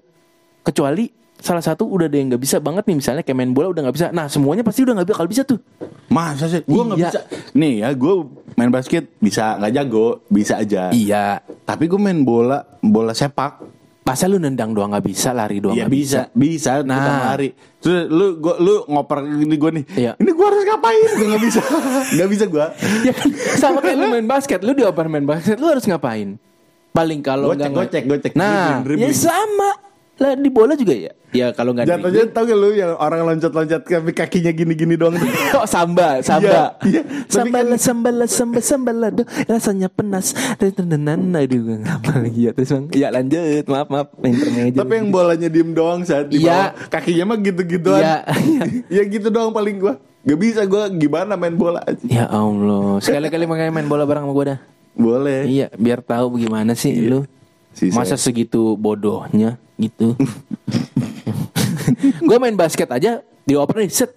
kecuali 0.64 1.12
salah 1.44 1.60
satu 1.60 1.84
udah 1.86 2.08
ada 2.08 2.16
yang 2.16 2.32
nggak 2.32 2.40
bisa 2.40 2.58
banget 2.58 2.88
nih 2.88 2.96
misalnya 2.96 3.20
kayak 3.20 3.36
main 3.36 3.52
bola 3.52 3.68
udah 3.68 3.84
nggak 3.84 3.94
bisa 3.94 4.08
nah 4.10 4.26
semuanya 4.26 4.64
pasti 4.64 4.80
udah 4.82 4.96
nggak 4.96 5.10
bakal 5.10 5.28
bisa 5.28 5.44
tuh 5.44 5.60
Masa 6.06 6.46
sih? 6.46 6.62
Gue 6.64 6.84
nggak 6.84 7.00
Iya. 7.00 7.10
bisa. 7.10 7.20
Nih 7.54 7.74
ya, 7.76 7.90
gue 7.92 8.14
main 8.54 8.70
basket 8.70 9.10
bisa 9.18 9.58
nggak 9.58 9.74
jago, 9.74 10.22
bisa 10.28 10.54
aja. 10.56 10.94
iya 10.94 11.42
Tapi 11.64 11.86
gue 11.86 11.98
main 11.98 12.22
bola, 12.22 12.62
bola 12.80 13.12
sepak. 13.12 13.66
masa 14.04 14.28
lu 14.28 14.36
nendang 14.36 14.72
doang 14.72 14.92
nggak 14.92 15.02
bisa 15.02 15.32
lari 15.32 15.58
doang 15.58 15.74
Iya 15.74 15.84
nggak 15.84 15.96
bisa, 15.96 16.20
bisa. 16.30 16.72
Nah. 16.82 17.00
Nah, 17.00 17.20
lari. 17.30 17.50
Terus 17.80 18.06
lu, 18.06 18.38
gua, 18.38 18.56
lu 18.58 18.84
ngoper 18.86 19.18
gini 19.26 19.56
gue 19.58 19.72
nih. 19.74 19.86
Iya. 19.98 20.12
Ini 20.14 20.30
gue 20.30 20.46
harus 20.46 20.62
ngapain? 20.62 21.08
Gue 21.10 21.28
nggak 21.30 21.44
bisa, 21.44 21.62
nggak 22.16 22.30
bisa 22.30 22.46
gue. 22.46 22.66
ya 23.02 23.12
kan 23.12 23.28
sama 23.58 23.80
kayak 23.80 23.98
lu 23.98 24.06
main 24.12 24.28
basket 24.30 24.60
lu 24.62 24.72
dioper 24.72 25.08
main 25.08 25.26
basket 25.26 25.58
lu 25.58 25.66
harus 25.66 25.84
ngapain 25.84 26.38
paling 26.92 27.20
kalau 27.20 27.50
Gocek, 27.50 27.64
nggak 27.64 27.74
gocek, 27.74 28.04
gocek. 28.06 28.32
nah 28.34 28.86
Dribbling, 28.86 29.02
ya 29.02 29.18
sama 29.18 29.70
lah 30.14 30.38
di 30.38 30.50
bola 30.54 30.78
juga 30.78 30.94
ya 30.94 31.10
ya 31.34 31.50
kalau 31.50 31.74
nggak 31.74 31.90
Jatuhnya 31.90 32.30
tau 32.30 32.46
gak 32.46 32.54
lu 32.54 32.70
yang 32.78 32.94
orang 33.02 33.26
loncat-loncat 33.26 33.82
tapi 33.82 34.14
kakinya 34.14 34.54
gini-gini 34.54 34.94
doang 34.94 35.18
tuh. 35.18 35.26
Kok 35.58 35.66
samba, 35.66 36.22
samba. 36.22 36.78
Iya, 36.86 37.02
iya. 37.02 37.02
Sambal, 37.26 37.74
kan- 37.74 37.82
sambal, 37.82 38.16
sambal, 38.30 38.62
sambal, 38.62 38.96
aduh, 39.02 39.26
rasanya 39.50 39.90
penas. 39.90 40.38
Dan 40.62 41.34
aduh, 41.34 41.58
gue 41.58 41.78
ngapa 41.82 42.22
lagi 42.22 42.46
ya 42.46 42.52
terus 42.54 42.70
bang. 42.70 42.86
Ya 42.94 43.10
lanjut, 43.10 43.66
maaf, 43.66 43.90
maaf, 43.90 44.08
intermezzo. 44.22 44.78
Tapi 44.86 44.94
yang 44.94 45.10
bolanya 45.10 45.50
diem 45.50 45.74
doang 45.74 46.06
saat 46.06 46.30
di 46.30 46.46
Iya. 46.46 46.70
bawah. 46.78 46.94
Kakinya 46.94 47.24
mah 47.34 47.38
gitu-gituan. 47.42 48.02
Iya, 48.06 48.16
iya. 48.46 48.62
ya 48.94 49.04
gitu 49.10 49.28
doang 49.34 49.50
paling 49.50 49.82
gua. 49.82 49.98
Gak 50.24 50.38
bisa 50.38 50.62
gua 50.70 50.86
gimana 50.88 51.34
main 51.34 51.58
bola 51.58 51.82
aja. 51.82 52.06
Ya 52.06 52.30
Allah, 52.30 53.02
sekali-kali 53.02 53.50
makanya 53.50 53.74
main 53.74 53.90
bola 53.90 54.06
bareng 54.06 54.30
sama 54.30 54.34
gue 54.38 54.46
dah. 54.54 54.60
Boleh. 54.94 55.50
Iya, 55.50 55.68
biar 55.74 56.06
tahu 56.06 56.38
bagaimana 56.38 56.78
sih 56.78 56.94
lu. 57.02 57.26
Si 57.74 57.90
Masa 57.90 58.22
segitu 58.22 58.78
bodohnya 58.78 59.58
gitu. 59.78 60.16
gue 62.28 62.38
main 62.40 62.56
basket 62.56 62.90
aja 62.90 63.22
dioper 63.44 63.84
nih, 63.84 63.92
set. 63.92 64.12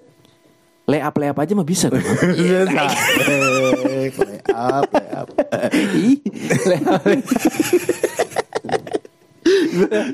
Lay 0.87 1.03
up, 1.03 1.19
lay 1.19 1.27
up 1.27 1.39
aja 1.43 1.51
mah 1.59 1.67
bisa. 1.67 1.91
Iya. 2.39 2.63
Eh, 2.63 4.09
play 4.15 4.39
up, 4.55 4.87
lay 4.95 5.11
up, 5.19 5.29
lay 6.63 6.79
up. 6.79 7.95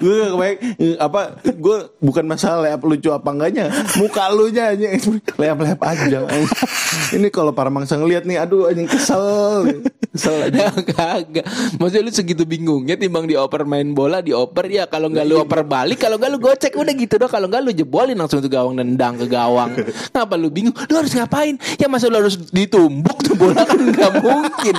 Gue 0.03 0.13
gak 0.23 0.31
kebayang 0.35 0.59
apa 0.99 1.21
gue 1.45 1.77
bukan 2.01 2.25
masalah 2.27 2.69
layap 2.69 2.81
lucu 2.85 3.09
apa 3.13 3.29
enggaknya. 3.31 3.67
Muka 4.01 4.33
lu 4.33 4.49
nya 4.51 4.73
aja 4.75 4.87
layap 5.39 5.59
layap 5.63 5.81
aja. 5.83 6.19
Ini 7.13 7.29
kalau 7.29 7.53
para 7.53 7.69
mangsa 7.69 7.97
ngeliat 7.97 8.25
nih 8.25 8.41
aduh 8.41 8.69
anjing 8.69 8.89
kesel. 8.89 9.69
Kesel 10.13 10.53
aja. 10.53 10.69
Kagak. 10.93 11.45
Maksudnya 11.81 12.03
lu 12.05 12.13
segitu 12.13 12.45
bingungnya 12.45 13.01
Timbang 13.01 13.25
dioper 13.25 13.65
main 13.65 13.97
bola 13.97 14.21
Dioper 14.21 14.69
ya 14.69 14.85
Kalau 14.85 15.09
nggak 15.09 15.25
lu 15.25 15.41
oper 15.41 15.65
balik 15.65 16.05
Kalau 16.05 16.21
nggak 16.21 16.31
lu 16.37 16.39
gocek 16.39 16.77
Udah 16.77 16.93
gitu 16.93 17.17
doang. 17.17 17.33
Kalau 17.33 17.47
nggak 17.49 17.63
lu 17.65 17.71
jebolin 17.73 18.17
Langsung 18.17 18.45
tuh 18.45 18.53
gawang 18.53 18.77
Nendang 18.77 19.17
ke 19.17 19.25
gawang. 19.25 19.73
Ngapa 20.13 20.35
lu 20.37 20.53
bingung? 20.53 20.77
Lu 20.89 20.95
harus 21.01 21.13
ngapain? 21.17 21.57
Ya 21.81 21.89
masa 21.89 22.13
lu 22.13 22.21
harus 22.21 22.37
ditumbuk 22.53 23.25
tuh 23.25 23.35
bola 23.37 23.65
kan 23.65 23.81
nggak 23.81 24.13
mungkin. 24.21 24.75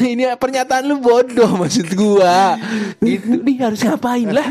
Ini 0.00 0.36
pernyataan 0.36 0.84
lu 0.84 1.00
bodoh 1.00 1.50
Maksud 1.56 1.96
gua. 1.96 2.60
Gitu 3.00 3.40
Nih 3.40 3.56
harus 3.60 3.80
ngapain 3.90 4.28
lah 4.30 4.48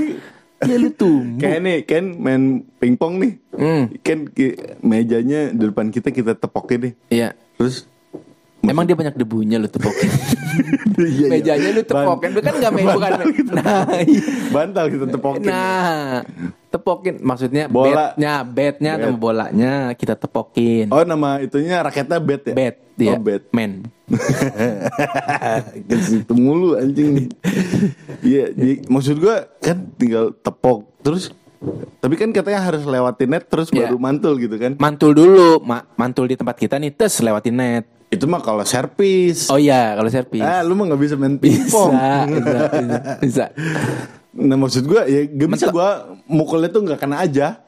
Ya 0.59 0.75
lu 0.75 0.91
tumbuk 0.91 1.39
kayak 1.39 1.59
nih 1.61 1.77
kan 1.81 2.03
main 2.13 2.43
pingpong 2.75 3.15
nih. 3.17 3.31
Hmm. 3.49 3.87
kan 4.01 4.27
ki- 4.27 4.59
mejanya 4.81 5.49
di 5.49 5.63
depan 5.63 5.87
kita 5.87 6.11
kita 6.11 6.35
tepokin 6.35 6.79
nih 6.81 6.93
Iya. 7.09 7.29
Terus 7.55 7.87
Emang 8.59 8.83
dia 8.83 8.91
banyak 8.91 9.15
debunya 9.15 9.55
lu 9.55 9.65
tepokin 9.65 10.11
Iya, 10.99 11.07
iya. 11.07 11.27
Mejanya 11.31 11.69
lu 11.71 11.81
tepokin 11.81 12.29
Lu 12.29 12.41
kan? 12.41 12.53
Gak 12.53 12.71
main 12.71 12.85
bukan 12.85 13.11
Nah 13.55 13.87
iya. 14.03 14.21
Bantal 14.51 14.85
kita 14.89 15.05
tepokin 15.07 15.47
Nah, 15.47 16.27
tepokin 16.69 17.17
maksudnya 17.19 17.65
Bola. 17.65 18.13
bednya, 18.13 18.33
bednya 18.43 18.93
Bet. 18.93 19.03
sama 19.03 19.17
bolanya 19.17 19.73
kita 19.91 20.13
tepokin. 20.13 20.85
oh 20.87 21.01
nama 21.01 21.37
itunya 21.37 21.77
raketnya 21.79 22.17
bet 22.17 22.41
ya 22.43 22.53
Bet 22.53 22.75
dia. 22.93 23.09
oh 23.09 23.17
bet 23.17 23.43
Men. 23.49 23.89
ke 25.81 25.95
situ 25.99 26.29
mulu 26.31 26.75
anjing 26.75 27.29
Iya, 28.19 28.51
di- 28.51 28.81
maksud 28.85 29.17
gua 29.17 29.49
kan 29.57 29.81
tinggal 29.93 30.33
tepok 30.35 30.85
terus 30.99 31.33
tapi 31.97 32.15
kan 32.15 32.29
katanya 32.29 32.63
harus 32.63 32.81
lewatin 32.81 33.29
net 33.29 33.43
terus 33.45 33.67
Iya. 33.67 33.85
baru 33.85 33.97
mantul 33.97 34.37
gitu 34.37 34.55
kan. 34.55 34.79
Mantul 34.79 35.11
dulu, 35.11 35.59
ma 35.59 35.83
mantul 35.93 36.23
di 36.25 36.33
tempat 36.33 36.55
kita 36.55 36.77
nih, 36.77 36.87
tes 36.89 37.19
lewatin 37.19 37.51
net. 37.51 37.83
Itu 38.07 38.25
mah 38.25 38.39
kalau 38.39 38.63
servis. 38.63 39.45
Oh 39.47 39.59
iya, 39.59 39.91
kalau 39.91 40.07
servis. 40.07 40.39
Ah, 40.39 40.63
lu 40.63 40.71
mah 40.71 40.87
nggak 40.87 40.97
bisa 40.97 41.13
main 41.13 41.35
pingpong. 41.35 41.91
bisa, 41.91 42.59
bisa, 42.71 42.97
bisa. 43.19 43.45
Nah, 44.29 44.57
maksud 44.57 44.85
gua 44.85 45.09
ya 45.09 45.25
gak 45.25 45.49
bisa 45.49 45.67
gua 45.73 46.13
mukulnya 46.29 46.69
tuh 46.69 46.85
nggak 46.85 46.99
kena 47.01 47.25
aja. 47.25 47.61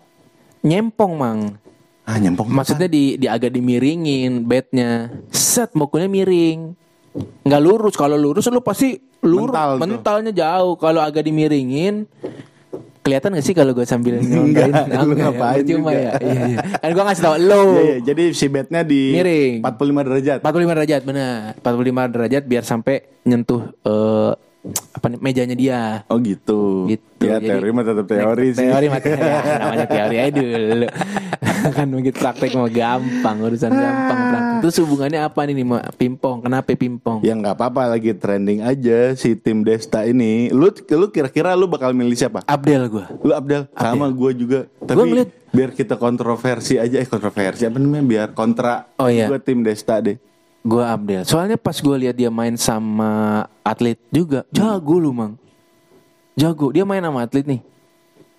Nyempong, 0.62 1.14
Mang. 1.18 1.40
Ah, 2.06 2.18
nyempong. 2.22 2.50
Maksudnya 2.50 2.86
di, 2.86 3.18
di 3.18 3.26
agak 3.26 3.54
dimiringin 3.54 4.46
bednya. 4.46 5.10
Set 5.34 5.74
mukulnya 5.74 6.10
miring. 6.10 6.78
Nggak 7.46 7.62
lurus. 7.62 7.96
Kalau 7.98 8.14
lurus 8.14 8.46
lu 8.50 8.62
pasti 8.62 8.98
lurus. 9.26 9.54
Mental 9.54 9.70
tuh. 9.74 9.80
Mentalnya 9.82 10.32
jauh. 10.34 10.74
Kalau 10.78 11.02
agak 11.02 11.26
dimiringin 11.26 12.06
kelihatan 13.02 13.34
gak 13.34 13.46
sih 13.46 13.58
kalau 13.58 13.74
gue 13.74 13.82
sambil 13.82 14.18
Enggak, 14.22 14.70
nyontoin? 14.70 14.70
lu 14.70 15.14
Enggak 15.18 15.18
ya, 15.18 15.34
ngapain 15.34 15.64
Cuma 15.66 15.90
ya. 15.90 16.12
Iya, 16.22 16.42
iya. 16.54 16.58
Kan 16.78 16.90
gue 16.94 17.04
ngasih 17.10 17.24
tau 17.26 17.36
lo. 17.42 17.62
Iya, 17.66 17.82
iya, 17.82 17.98
jadi 18.06 18.24
si 18.38 18.46
bednya 18.46 18.82
di 18.86 19.02
Miring. 19.18 19.54
45 19.66 20.06
derajat. 20.08 20.38
45 20.46 20.78
derajat 20.78 21.02
benar. 21.02 21.36
45 21.66 22.14
derajat 22.14 22.44
biar 22.46 22.64
sampai 22.64 22.96
nyentuh 23.26 23.62
eh 23.82 24.34
apa 24.94 25.06
nih 25.10 25.20
mejanya 25.20 25.56
dia. 25.58 25.82
Oh 26.08 26.22
gitu. 26.22 26.86
Gitu. 26.86 27.26
Ya 27.26 27.42
Jadi- 27.42 27.50
teori 27.50 27.70
mah 27.74 27.86
tetap 27.86 28.06
teori 28.06 28.48
sih. 28.54 28.62
Teori 28.62 28.86
mah 28.94 29.02
teori. 29.02 29.22
Ya, 29.22 29.40
namanya 29.58 29.88
teori 29.90 30.18
aja 30.22 30.42
dulu. 30.42 30.88
kan 31.78 31.86
begitu 31.94 32.18
praktek 32.18 32.52
mau 32.58 32.66
gampang 32.66 33.38
urusan 33.42 33.70
gampang 33.70 34.20
praktek. 34.30 34.60
Terus 34.62 34.76
hubungannya 34.86 35.20
apa 35.22 35.40
nih 35.46 35.54
nih 35.58 35.66
pimpong? 35.98 36.38
Kenapa 36.46 36.70
pimpong? 36.74 37.26
Ya 37.26 37.34
nggak 37.34 37.58
apa-apa 37.58 37.98
lagi 37.98 38.14
trending 38.14 38.62
aja 38.62 39.18
si 39.18 39.34
tim 39.34 39.66
Desta 39.66 40.06
ini. 40.06 40.54
Lu 40.54 40.70
lu 40.70 41.06
kira-kira 41.10 41.58
lu 41.58 41.66
bakal 41.66 41.94
milih 41.98 42.14
siapa? 42.14 42.46
Abdel 42.46 42.86
gua. 42.90 43.06
Lu 43.22 43.34
Abdel, 43.34 43.66
sama 43.74 44.10
gue 44.14 44.32
juga. 44.38 44.60
Tapi 44.86 44.98
ngeliat- 44.98 45.34
biar 45.52 45.70
kita 45.76 46.00
kontroversi 46.00 46.80
aja, 46.80 46.96
eh 47.02 47.10
kontroversi 47.10 47.68
apa 47.68 47.78
namanya? 47.78 48.06
Biar 48.06 48.28
kontra. 48.32 48.88
Oh, 49.02 49.12
iya. 49.12 49.28
Gue 49.28 49.42
tim 49.42 49.66
Desta 49.66 50.00
deh. 50.00 50.16
Gua 50.62 50.94
Abdel. 50.94 51.26
Soalnya 51.26 51.58
pas 51.58 51.74
gua 51.82 51.98
lihat 51.98 52.14
dia 52.14 52.30
main 52.30 52.54
sama 52.54 53.44
atlet 53.66 53.98
juga, 54.14 54.46
jago 54.54 55.02
lu 55.02 55.10
mang. 55.10 55.34
Jago. 56.38 56.70
Dia 56.70 56.86
main 56.86 57.02
sama 57.02 57.26
atlet 57.26 57.46
nih. 57.50 57.62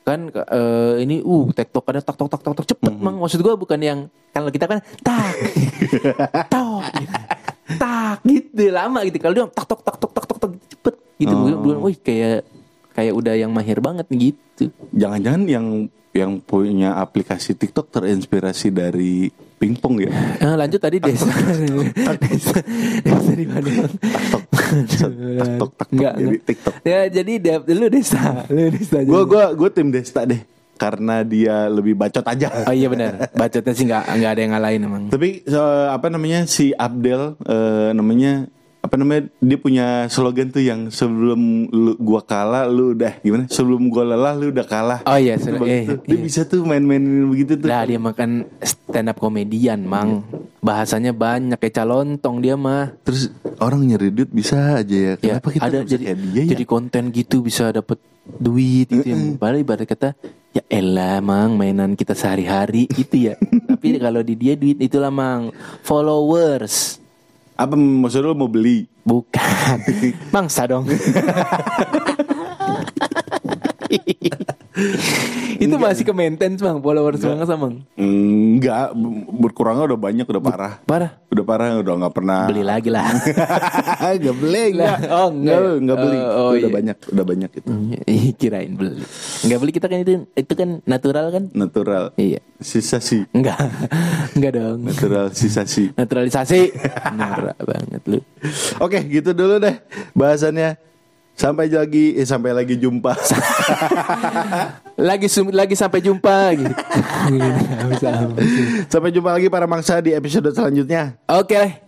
Kan 0.03 0.31
eh, 0.31 0.95
ini 1.03 1.23
uh 1.23 1.47
tektok 1.51 1.87
ada 1.91 2.03
tak 2.03 2.19
tok 2.19 2.31
tak 2.31 2.43
tok 2.43 2.55
tok 2.63 2.67
cepet 2.67 2.95
mang. 3.03 3.19
Maksud 3.19 3.43
gua 3.43 3.59
bukan 3.59 3.79
yang 3.83 3.99
kalau 4.31 4.55
kita 4.55 4.71
kan 4.71 4.79
tak 5.03 5.35
tok 6.55 6.83
gitu. 6.95 7.15
tak 7.79 8.19
gitu 8.23 8.65
lama 8.71 9.03
gitu. 9.03 9.19
Kalau 9.19 9.35
dia 9.35 9.45
tak 9.51 9.67
tok 9.67 9.81
tak 9.83 9.97
tok 9.99 10.13
tak 10.15 10.25
tok 10.31 10.39
tok 10.39 10.53
cepet 10.71 10.95
gitu. 11.19 11.35
Bukan, 11.35 11.55
bukan, 11.59 11.79
wih 11.91 11.99
kayak 11.99 12.47
kayak 12.95 13.13
udah 13.19 13.35
yang 13.35 13.51
mahir 13.51 13.83
banget 13.83 14.07
nih 14.15 14.31
gitu. 14.31 14.71
Jangan-jangan 14.95 15.43
yang 15.51 15.67
yang 16.13 16.39
punya 16.39 17.01
aplikasi 17.01 17.57
TikTok 17.57 17.89
terinspirasi 17.89 18.69
dari 18.71 19.33
pingpong 19.63 20.03
ya? 20.03 20.11
Eh, 20.43 20.55
lanjut 20.59 20.77
tadi 20.77 20.99
desa. 20.99 21.31
desa, 22.19 22.59
desa 23.01 23.33
di 23.33 23.47
mana? 23.47 23.69
Bang? 23.71 23.95
tak 24.03 24.43
tok 25.55 25.71
tak 25.71 25.87
tok 25.87 25.89
Enggak, 25.95 26.15
jadi. 26.21 26.37
TikTok. 26.43 26.75
Ya 26.83 27.01
jadi 27.07 27.33
dia- 27.39 27.63
lu 27.69 27.87
desa, 27.87 28.43
lu 28.49 28.63
desa. 28.69 28.97
Gue 29.01 29.23
gua 29.23 29.45
gue 29.53 29.69
tim 29.71 29.89
Desta 29.89 30.25
deh 30.25 30.43
karena 30.75 31.23
dia 31.23 31.71
lebih 31.71 31.95
bacot 31.95 32.27
aja. 32.27 32.67
Oh 32.67 32.75
iya 32.75 32.91
benar. 32.91 33.31
Bacotnya 33.31 33.71
sih 33.71 33.87
nggak 33.87 34.05
nggak 34.19 34.31
ada 34.35 34.41
yang 34.41 34.53
ngalahin 34.53 34.83
emang. 34.83 35.03
Tapi 35.07 35.47
so- 35.47 35.63
apa 35.89 36.11
namanya 36.11 36.43
si 36.45 36.75
Abdel 36.75 37.39
eh, 37.39 37.91
namanya 37.93 38.51
apa 38.83 38.99
namanya 38.99 39.31
dia 39.39 39.59
punya 39.63 39.87
slogan 40.11 40.51
tuh 40.51 40.59
yang 40.59 40.91
sebelum 40.91 41.71
lu, 41.71 41.95
gua 42.03 42.19
kalah 42.19 42.67
lu 42.67 42.99
udah 42.99 43.23
gimana 43.23 43.47
sebelum 43.47 43.87
gua 43.87 44.03
lelah 44.03 44.35
lu 44.35 44.51
udah 44.51 44.67
kalah. 44.67 45.01
Oh 45.07 45.15
iya, 45.15 45.39
Itu 45.39 45.55
bagus 45.55 45.71
eh, 45.71 45.85
dia 46.03 46.19
iya. 46.19 46.23
bisa 46.27 46.41
tuh 46.43 46.67
main-main 46.67 47.03
begitu 47.31 47.63
tuh. 47.63 47.71
Lah 47.71 47.87
dia 47.87 48.03
makan 48.03 48.51
stand 48.59 49.07
up 49.07 49.23
komedian, 49.23 49.87
Mang. 49.87 50.27
Bahasanya 50.59 51.15
banyak 51.15 51.63
kayak 51.63 51.79
calontong 51.79 52.43
dia 52.43 52.59
mah. 52.59 52.91
Terus 53.07 53.31
orang 53.63 53.87
nyari 53.87 54.11
duit 54.11 54.35
bisa 54.35 54.83
aja 54.83 54.97
ya. 54.99 55.15
Ya, 55.23 55.39
Kenapa 55.39 55.49
kita 55.55 55.63
ada 55.63 55.79
jadi 55.87 56.03
kayak 56.11 56.19
dia 56.19 56.43
ya? 56.43 56.51
jadi 56.59 56.65
konten 56.67 57.03
gitu 57.15 57.37
bisa 57.47 57.71
dapet 57.71 58.03
duit 58.27 58.91
gitu 58.91 59.07
ya. 59.07 59.17
Padahal 59.39 59.63
ibarat 59.63 59.87
kata 59.87 60.19
ya 60.53 60.63
elah 60.69 61.23
mang 61.23 61.55
mainan 61.55 61.95
kita 61.95 62.19
sehari-hari 62.19 62.91
itu 62.99 63.31
ya. 63.31 63.39
Tapi 63.71 63.99
kalau 64.03 64.27
di 64.27 64.35
dia 64.35 64.59
duit 64.59 64.83
itulah 64.83 65.15
mang 65.15 65.55
followers. 65.87 67.02
Apa 67.57 67.77
maksud 67.77 68.25
lu 68.25 68.33
mau 68.33 68.49
beli? 68.49 68.89
Bukan 69.03 69.79
Mangsa 70.35 70.65
dong 70.71 70.87
Itu 75.63 75.77
masih 75.79 76.03
ke 76.03 76.13
maintenance 76.17 76.59
bang 76.59 76.79
Followers 76.81 77.21
bang 77.23 77.39
sama 77.45 77.71
bang 77.71 77.77
Enggak, 77.95 78.97
berkurangnya 79.37 79.85
udah 79.91 80.01
banyak, 80.01 80.27
udah 80.27 80.43
parah. 80.43 80.75
Parah 80.87 81.13
Udah 81.33 81.45
parah, 81.49 81.81
udah 81.81 81.95
nggak 81.97 82.15
pernah. 82.15 82.45
Beli 82.45 82.65
lagi 82.65 82.93
lah 82.93 83.09
Enggak 84.17 84.37
beli, 84.37 84.65
enggak. 84.77 84.97
Oh, 85.09 85.29
enggak. 85.33 85.59
Enggak, 85.81 85.97
beli. 85.97 86.19
Oh, 86.21 86.29
oh, 86.29 86.51
udah 86.53 86.61
iya. 86.61 86.69
banyak, 86.69 86.97
udah 87.09 87.25
banyak 87.25 87.51
itu. 87.57 87.71
Ih, 88.05 88.25
Kirain 88.37 88.73
beli 88.77 89.05
Enggak 89.45 89.59
beli 89.65 89.73
kita 89.73 89.87
kan 89.89 89.99
itu 90.05 90.13
Itu 90.37 90.53
kan 90.53 90.69
natural 90.85 91.27
kan 91.33 91.45
Natural. 91.57 92.05
Iya 92.21 92.41
Sisa 92.61 93.01
sih. 93.01 93.25
Enggak 93.33 93.59
Enggak 94.37 94.53
dong 94.61 94.85
Natural 94.85 95.33
sisa 95.33 95.65
sih. 95.65 95.89
Naturalisasi 95.97 96.61
Norak 97.17 97.59
banget 97.65 98.03
lu 98.09 98.21
Oke, 98.83 98.99
gitu 99.07 99.33
dulu 99.33 99.63
deh 99.63 99.77
bahasannya. 100.13 100.92
Sampai 101.33 101.67
lagi, 101.73 102.15
eh, 102.15 102.27
sampai 102.29 102.53
lagi 102.53 102.77
jumpa. 102.79 103.13
Lagi 105.03 105.27
lagi 105.51 105.73
sampai 105.75 106.05
jumpa 106.05 106.53
gitu 106.53 106.69
sampai 108.93 109.11
jumpa 109.11 109.35
lagi 109.35 109.49
para 109.49 109.65
mangsa 109.65 109.99
di 110.05 110.13
episode 110.13 110.53
selanjutnya. 110.53 111.17
Oke 111.27 111.81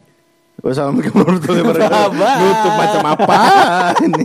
Wassalamualaikum 0.65 1.21
warahmatullahi 1.21 1.63
wabarakatuh. 1.69 2.35
Nutup 2.41 2.73
macam 2.79 3.03
apa 3.05 3.39
ini? 4.01 4.25